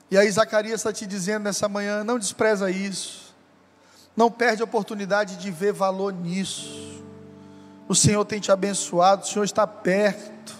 [0.09, 3.35] E aí Zacarias está te dizendo nessa manhã: não despreza isso,
[4.17, 7.03] não perde a oportunidade de ver valor nisso.
[7.89, 10.55] O Senhor tem te abençoado, o Senhor está perto,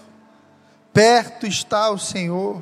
[0.91, 2.61] perto está o Senhor.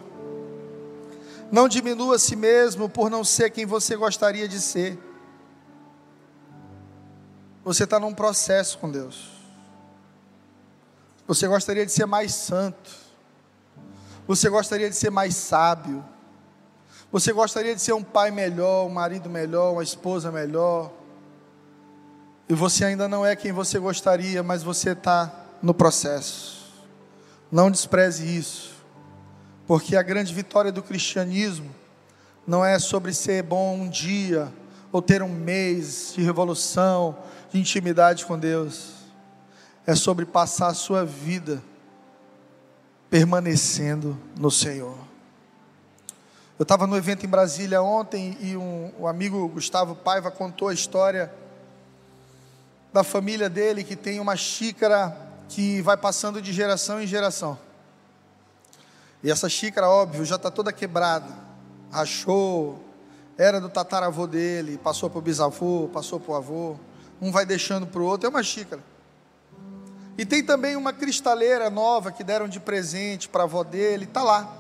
[1.52, 5.07] Não diminua a si mesmo por não ser quem você gostaria de ser.
[7.68, 9.28] Você está num processo com Deus.
[11.28, 12.90] Você gostaria de ser mais santo.
[14.26, 16.02] Você gostaria de ser mais sábio.
[17.12, 20.94] Você gostaria de ser um pai melhor, um marido melhor, uma esposa melhor.
[22.48, 25.30] E você ainda não é quem você gostaria, mas você está
[25.62, 26.72] no processo.
[27.52, 28.76] Não despreze isso,
[29.68, 31.76] porque a grande vitória do cristianismo
[32.48, 34.54] não é sobre ser bom um dia
[34.90, 37.18] ou ter um mês de revolução,
[37.58, 38.96] intimidade com Deus.
[39.86, 41.62] É sobre passar a sua vida
[43.10, 44.98] permanecendo no Senhor.
[46.60, 50.74] Eu estava no evento em Brasília ontem e um, um amigo Gustavo Paiva contou a
[50.74, 51.32] história
[52.92, 55.16] da família dele que tem uma xícara
[55.48, 57.58] que vai passando de geração em geração.
[59.24, 61.34] E essa xícara, óbvio, já está toda quebrada,
[61.92, 62.84] rachou,
[63.38, 66.76] era do tataravô dele, passou para o bisavô, passou para o avô,
[67.22, 68.82] um vai deixando para o outro, é uma xícara.
[70.18, 74.24] E tem também uma cristaleira nova que deram de presente para a avó dele, está
[74.24, 74.52] lá.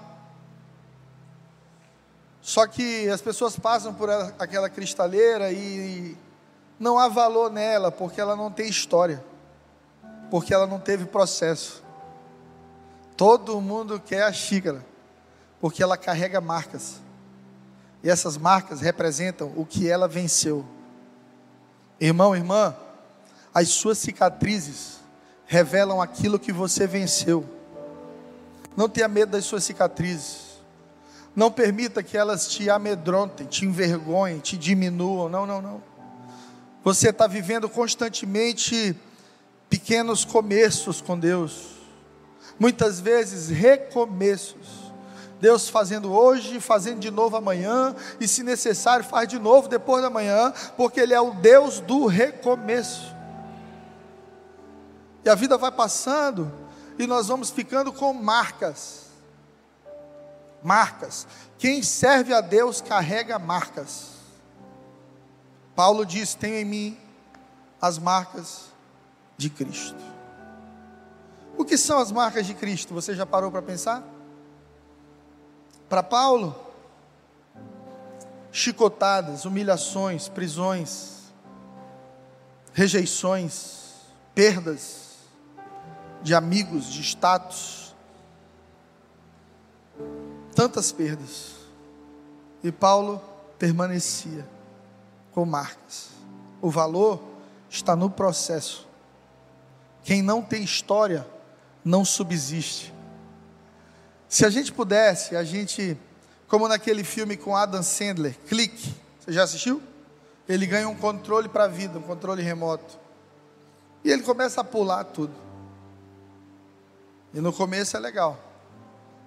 [2.42, 6.16] Só que as pessoas passam por aquela cristaleira e
[6.80, 9.24] não há valor nela, porque ela não tem história,
[10.30, 11.84] porque ela não teve processo.
[13.18, 14.86] Todo mundo quer a xícara,
[15.60, 17.02] porque ela carrega marcas.
[18.04, 20.64] E essas marcas representam o que ela venceu.
[22.00, 22.76] Irmão, irmã,
[23.54, 24.98] as suas cicatrizes
[25.46, 27.44] revelam aquilo que você venceu.
[28.76, 30.48] Não tenha medo das suas cicatrizes.
[31.36, 35.30] Não permita que elas te amedrontem, te envergonhem, te diminuam.
[35.30, 35.84] Não, não, não.
[36.84, 38.96] Você está vivendo constantemente
[39.70, 41.78] pequenos começos com Deus.
[42.60, 44.77] Muitas vezes recomeços.
[45.40, 50.10] Deus fazendo hoje, fazendo de novo amanhã, e se necessário, faz de novo depois da
[50.10, 53.16] manhã, porque Ele é o Deus do recomeço.
[55.24, 56.52] E a vida vai passando,
[56.98, 59.08] e nós vamos ficando com marcas
[60.68, 61.28] marcas.
[61.58, 64.10] Quem serve a Deus carrega marcas.
[65.76, 66.98] Paulo diz: Tenho em mim
[67.82, 68.66] as marcas
[69.38, 70.04] de Cristo.
[71.58, 72.94] O que são as marcas de Cristo?
[72.94, 74.04] Você já parou para pensar?
[75.90, 76.56] Para Paulo,
[78.52, 81.32] chicotadas, humilhações, prisões,
[82.74, 83.94] rejeições,
[84.34, 85.16] perdas
[86.22, 87.96] de amigos, de status,
[90.54, 91.56] tantas perdas.
[92.64, 93.22] E Paulo
[93.60, 94.48] permanecia
[95.32, 96.10] com marcas.
[96.62, 97.22] O valor
[97.70, 98.88] está no processo.
[100.04, 101.28] Quem não tem história
[101.86, 102.94] não subsiste.
[104.30, 105.98] Se a gente pudesse, a gente,
[106.48, 109.82] como naquele filme com Adam Sandler, Clique, você já assistiu?
[110.48, 112.98] Ele ganha um controle para a vida, um controle remoto.
[114.04, 115.34] E ele começa a pular tudo.
[117.34, 118.40] E no começo é legal.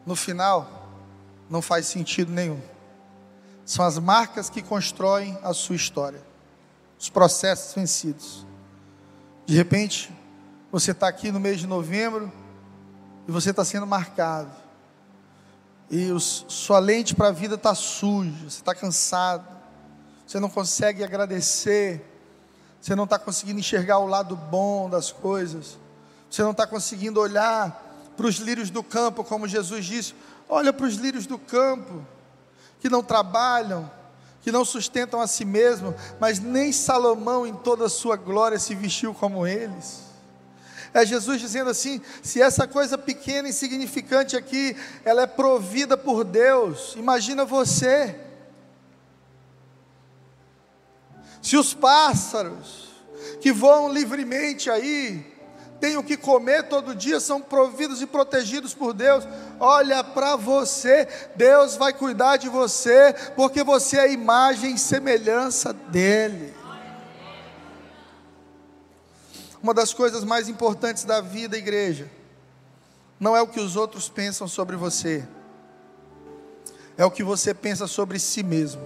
[0.06, 0.88] No final,
[1.48, 2.60] não faz sentido nenhum.
[3.64, 6.20] São as marcas que constroem a sua história,
[6.98, 8.46] os processos vencidos.
[9.46, 10.12] De repente,
[10.72, 12.32] você está aqui no mês de novembro
[13.28, 14.50] e você está sendo marcado.
[15.90, 19.44] E os, sua lente para a vida está suja, você está cansado,
[20.24, 22.06] você não consegue agradecer,
[22.80, 25.76] você não está conseguindo enxergar o lado bom das coisas,
[26.30, 30.14] você não está conseguindo olhar para os lírios do campo, como Jesus disse:
[30.48, 32.06] Olha para os lírios do campo,
[32.78, 33.90] que não trabalham,
[34.42, 38.76] que não sustentam a si mesmo, mas nem Salomão em toda a sua glória se
[38.76, 40.09] vestiu como eles.
[40.92, 46.24] É Jesus dizendo assim: se essa coisa pequena e insignificante aqui, ela é provida por
[46.24, 48.16] Deus, imagina você.
[51.42, 52.90] Se os pássaros
[53.40, 55.24] que voam livremente aí,
[55.80, 59.26] têm o que comer todo dia, são providos e protegidos por Deus.
[59.58, 65.72] Olha para você, Deus vai cuidar de você, porque você é a imagem e semelhança
[65.72, 66.59] dEle.
[69.62, 72.10] Uma das coisas mais importantes da vida, igreja,
[73.18, 75.26] não é o que os outros pensam sobre você,
[76.96, 78.82] é o que você pensa sobre si mesmo.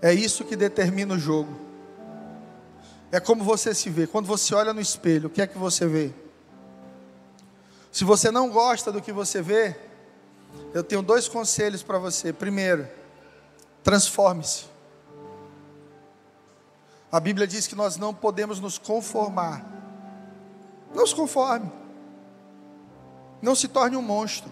[0.00, 1.54] É isso que determina o jogo.
[3.10, 4.06] É como você se vê.
[4.06, 6.12] Quando você olha no espelho, o que é que você vê?
[7.90, 9.76] Se você não gosta do que você vê,
[10.74, 12.32] eu tenho dois conselhos para você.
[12.32, 12.88] Primeiro,
[13.82, 14.73] transforme-se.
[17.14, 19.64] A Bíblia diz que nós não podemos nos conformar.
[20.94, 21.70] Não se conforme.
[23.40, 24.50] Não se torne um monstro.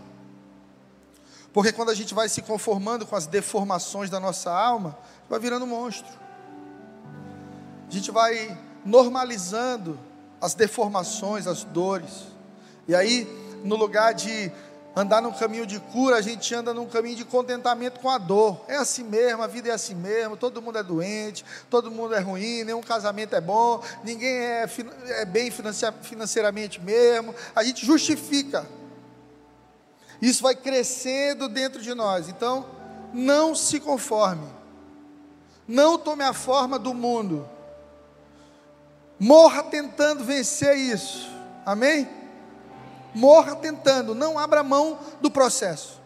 [1.52, 4.96] Porque quando a gente vai se conformando com as deformações da nossa alma,
[5.28, 6.22] vai virando um monstro
[7.92, 10.00] a gente vai normalizando
[10.40, 12.22] as deformações, as dores.
[12.88, 13.28] E aí,
[13.62, 14.50] no lugar de
[14.94, 18.64] andar num caminho de cura, a gente anda num caminho de contentamento com a dor.
[18.68, 22.20] É assim mesmo, a vida é assim mesmo, todo mundo é doente, todo mundo é
[22.20, 24.68] ruim, nenhum casamento é bom, ninguém é,
[25.08, 27.34] é bem financeiramente mesmo.
[27.54, 28.66] A gente justifica.
[30.20, 32.28] Isso vai crescendo dentro de nós.
[32.28, 32.66] Então,
[33.12, 34.46] não se conforme.
[35.66, 37.48] Não tome a forma do mundo.
[39.18, 41.30] Morra tentando vencer isso.
[41.64, 42.21] Amém?
[43.14, 46.00] Morra tentando, não abra mão do processo.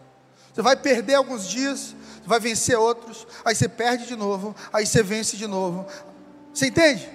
[0.53, 1.95] Você vai perder alguns dias,
[2.25, 5.85] vai vencer outros, aí você perde de novo, aí você vence de novo.
[6.53, 7.09] Você entende?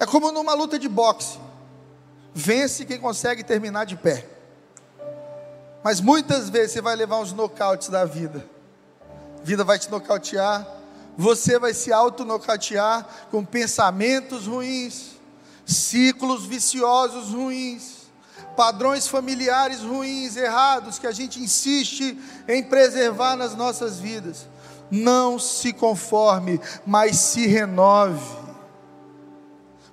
[0.00, 1.38] É como numa luta de boxe.
[2.34, 4.26] Vence quem consegue terminar de pé.
[5.84, 8.44] Mas muitas vezes você vai levar uns nocautes da vida.
[9.40, 10.66] A vida vai te nocautear,
[11.16, 15.16] você vai se auto-nocautear com pensamentos ruins,
[15.66, 17.97] ciclos viciosos ruins
[18.58, 24.48] padrões familiares ruins, errados, que a gente insiste em preservar nas nossas vidas.
[24.90, 28.36] Não se conforme, mas se renove,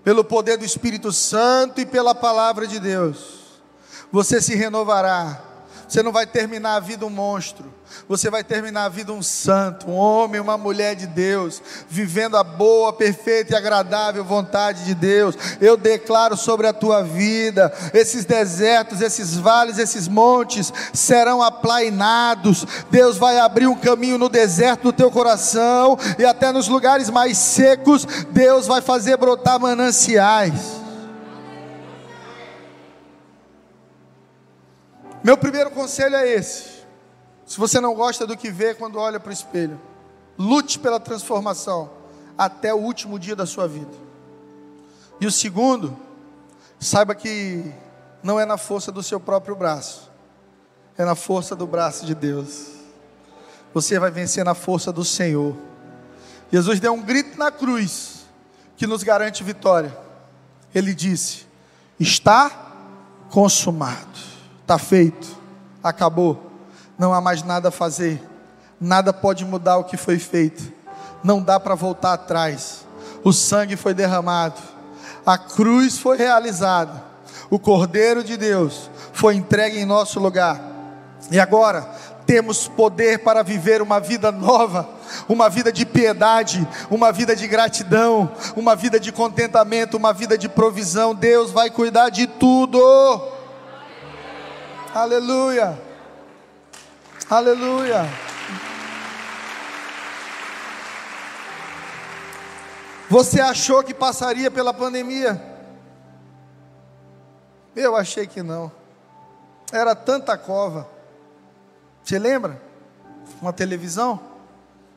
[0.03, 3.61] pelo poder do Espírito Santo e pela palavra de Deus.
[4.11, 5.43] Você se renovará,
[5.88, 7.73] você não vai terminar a vida um monstro,
[8.07, 12.43] você vai terminar a vida um santo, um homem, uma mulher de Deus, vivendo a
[12.43, 15.36] boa, perfeita e agradável vontade de Deus.
[15.61, 22.65] Eu declaro sobre a tua vida: esses desertos, esses vales, esses montes serão aplainados.
[22.89, 27.38] Deus vai abrir um caminho no deserto do teu coração e até nos lugares mais
[27.38, 30.86] secos, Deus vai fazer brotar mananciais.
[35.25, 36.83] Meu primeiro conselho é esse.
[37.45, 39.79] Se você não gosta do que vê quando olha para o espelho,
[40.36, 41.91] lute pela transformação
[42.36, 43.91] até o último dia da sua vida.
[45.21, 45.95] E o segundo,
[46.79, 47.71] saiba que
[48.23, 50.09] não é na força do seu próprio braço,
[50.97, 52.71] é na força do braço de Deus.
[53.71, 55.55] Você vai vencer na força do Senhor.
[56.51, 58.25] Jesus deu um grito na cruz
[58.75, 59.95] que nos garante vitória.
[60.73, 61.45] Ele disse:
[61.99, 62.73] Está
[63.29, 64.19] consumado,
[64.63, 65.44] está feito,
[65.89, 66.51] acabou
[66.97, 68.21] não há mais nada a fazer,
[68.79, 70.71] nada pode mudar o que foi feito,
[71.23, 72.86] não dá para voltar atrás.
[73.23, 74.61] O sangue foi derramado,
[75.25, 77.03] a cruz foi realizada,
[77.49, 80.59] o Cordeiro de Deus foi entregue em nosso lugar,
[81.31, 81.81] e agora
[82.25, 84.89] temos poder para viver uma vida nova,
[85.29, 90.49] uma vida de piedade, uma vida de gratidão, uma vida de contentamento, uma vida de
[90.49, 91.13] provisão.
[91.13, 92.79] Deus vai cuidar de tudo.
[94.95, 95.77] Aleluia.
[97.29, 98.05] Aleluia.
[103.09, 105.41] Você achou que passaria pela pandemia?
[107.75, 108.71] Eu achei que não.
[109.69, 110.87] Era tanta cova.
[112.01, 112.61] Você lembra?
[113.41, 114.17] Uma televisão?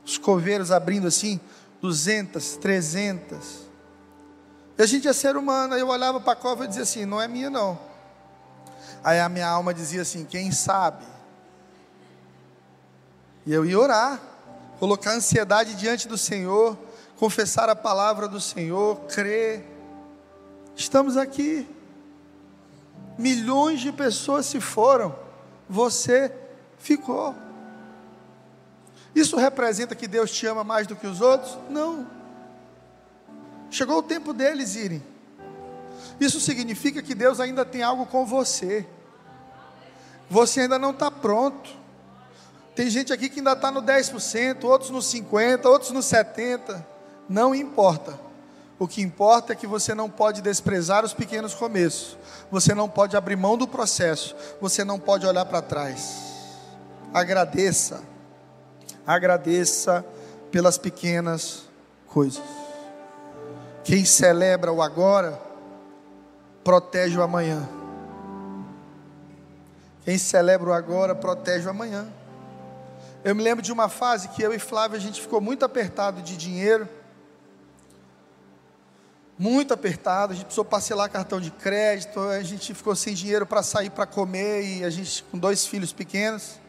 [0.05, 1.41] Os coveiros abrindo assim,
[1.81, 3.69] 200, 300.
[4.79, 5.75] E a gente é ser humano.
[5.75, 7.88] Eu olhava para a cova e dizia assim: não é minha não.
[9.03, 11.05] Aí a minha alma dizia assim: quem sabe?
[13.47, 14.21] E eu ia orar,
[14.79, 16.77] colocar ansiedade diante do Senhor,
[17.17, 19.65] confessar a palavra do Senhor, crer.
[20.77, 21.69] Estamos aqui.
[23.17, 25.15] Milhões de pessoas se foram,
[25.69, 26.33] você
[26.79, 27.35] ficou.
[29.15, 31.59] Isso representa que Deus te ama mais do que os outros?
[31.69, 32.07] Não.
[33.71, 35.03] Chegou o tempo deles irem.
[36.21, 38.87] Isso significa que Deus ainda tem algo com você.
[40.29, 41.71] Você ainda não está pronto.
[42.75, 46.85] Tem gente aqui que ainda está no 10%, outros no 50%, outros no 70%.
[47.29, 48.19] Não importa.
[48.79, 52.17] O que importa é que você não pode desprezar os pequenos começos.
[52.51, 54.37] Você não pode abrir mão do processo.
[54.61, 56.17] Você não pode olhar para trás.
[57.13, 58.03] Agradeça.
[59.07, 60.05] Agradeça
[60.51, 61.65] pelas pequenas
[62.07, 62.43] coisas.
[63.83, 65.41] Quem celebra o agora,
[66.69, 67.67] protege o amanhã.
[70.05, 72.07] Quem celebra o agora, protege o amanhã.
[73.25, 76.21] Eu me lembro de uma fase que eu e Flávia a gente ficou muito apertado
[76.21, 76.87] de dinheiro.
[79.39, 83.63] Muito apertado, a gente precisou parcelar cartão de crédito, a gente ficou sem dinheiro para
[83.63, 86.61] sair para comer e a gente com dois filhos pequenos.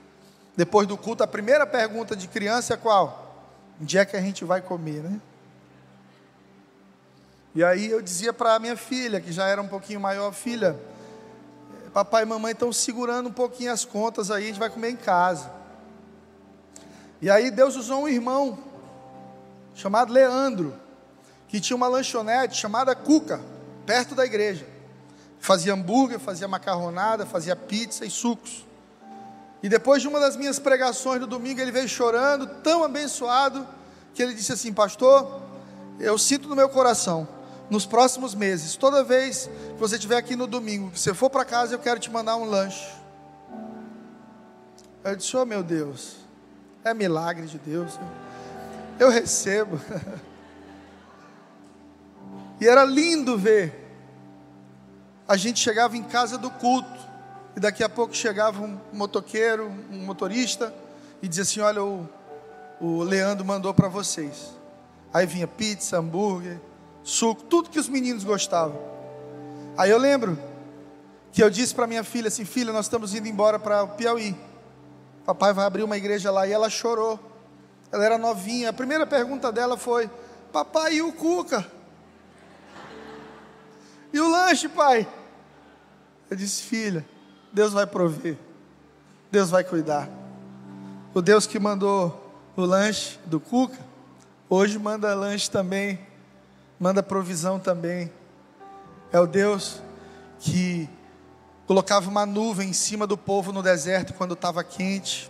[0.55, 3.35] Depois do culto, a primeira pergunta de criança é qual?
[3.81, 5.19] Onde é que a gente vai comer, né?
[7.55, 10.79] E aí eu dizia para a minha filha, que já era um pouquinho maior, filha,
[11.93, 14.95] papai e mamãe estão segurando um pouquinho as contas aí, a gente vai comer em
[14.95, 15.51] casa.
[17.21, 18.57] E aí Deus usou um irmão
[19.73, 20.73] chamado Leandro,
[21.47, 23.41] que tinha uma lanchonete chamada Cuca,
[23.85, 24.65] perto da igreja.
[25.39, 28.65] Fazia hambúrguer, fazia macarronada, fazia pizza e sucos.
[29.63, 33.67] E depois de uma das minhas pregações no domingo, ele veio chorando, tão abençoado,
[34.13, 35.41] que ele disse assim: Pastor,
[35.99, 37.27] eu sinto no meu coração,
[37.69, 41.45] nos próximos meses, toda vez que você estiver aqui no domingo, que você for para
[41.45, 42.87] casa, eu quero te mandar um lanche.
[45.03, 46.17] Eu disse: Oh meu Deus,
[46.83, 47.99] é milagre de Deus,
[48.99, 49.79] eu recebo.
[52.59, 53.87] e era lindo ver.
[55.27, 56.99] A gente chegava em casa do culto,
[57.55, 60.73] e daqui a pouco chegava um motoqueiro, um motorista,
[61.21, 62.09] e dizia assim: Olha, o,
[62.81, 64.57] o Leandro mandou para vocês.
[65.13, 66.59] Aí vinha pizza, hambúrguer,
[67.09, 68.79] suco, tudo que os meninos gostavam.
[69.77, 70.37] Aí eu lembro
[71.31, 74.35] que eu disse para minha filha assim: Filha, nós estamos indo embora para o Piauí.
[75.25, 76.47] Papai vai abrir uma igreja lá.
[76.47, 77.19] E ela chorou.
[77.91, 78.69] Ela era novinha.
[78.69, 80.09] A primeira pergunta dela foi:
[80.51, 81.65] Papai, e o Cuca?
[84.11, 85.07] E o lanche, pai?
[86.29, 87.05] Eu disse: Filha,
[87.53, 88.37] Deus vai prover.
[89.31, 90.09] Deus vai cuidar.
[91.13, 93.77] O Deus que mandou o lanche do Cuca,
[94.49, 95.99] hoje manda lanche também,
[96.79, 98.11] manda provisão também.
[99.11, 99.81] É o Deus
[100.39, 100.89] que
[101.67, 105.29] colocava uma nuvem em cima do povo no deserto quando estava quente,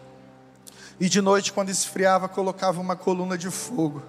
[1.00, 4.04] e de noite, quando esfriava, colocava uma coluna de fogo.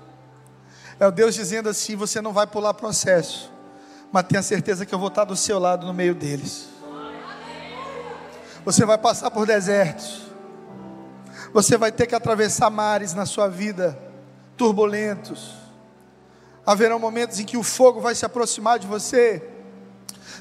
[0.99, 3.51] É o Deus dizendo assim: você não vai pular processo,
[4.11, 6.69] mas tenha certeza que eu vou estar do seu lado no meio deles.
[8.65, 10.23] Você vai passar por desertos.
[11.53, 13.99] Você vai ter que atravessar mares na sua vida,
[14.57, 15.60] turbulentos.
[16.65, 19.43] Haverão momentos em que o fogo vai se aproximar de você.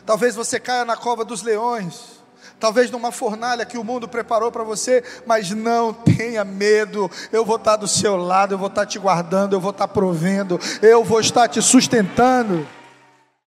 [0.06, 2.20] Talvez você caia na cova dos leões.
[2.60, 7.10] Talvez numa fornalha que o mundo preparou para você, mas não tenha medo.
[7.32, 10.60] Eu vou estar do seu lado, eu vou estar te guardando, eu vou estar provendo,
[10.82, 12.68] eu vou estar te sustentando.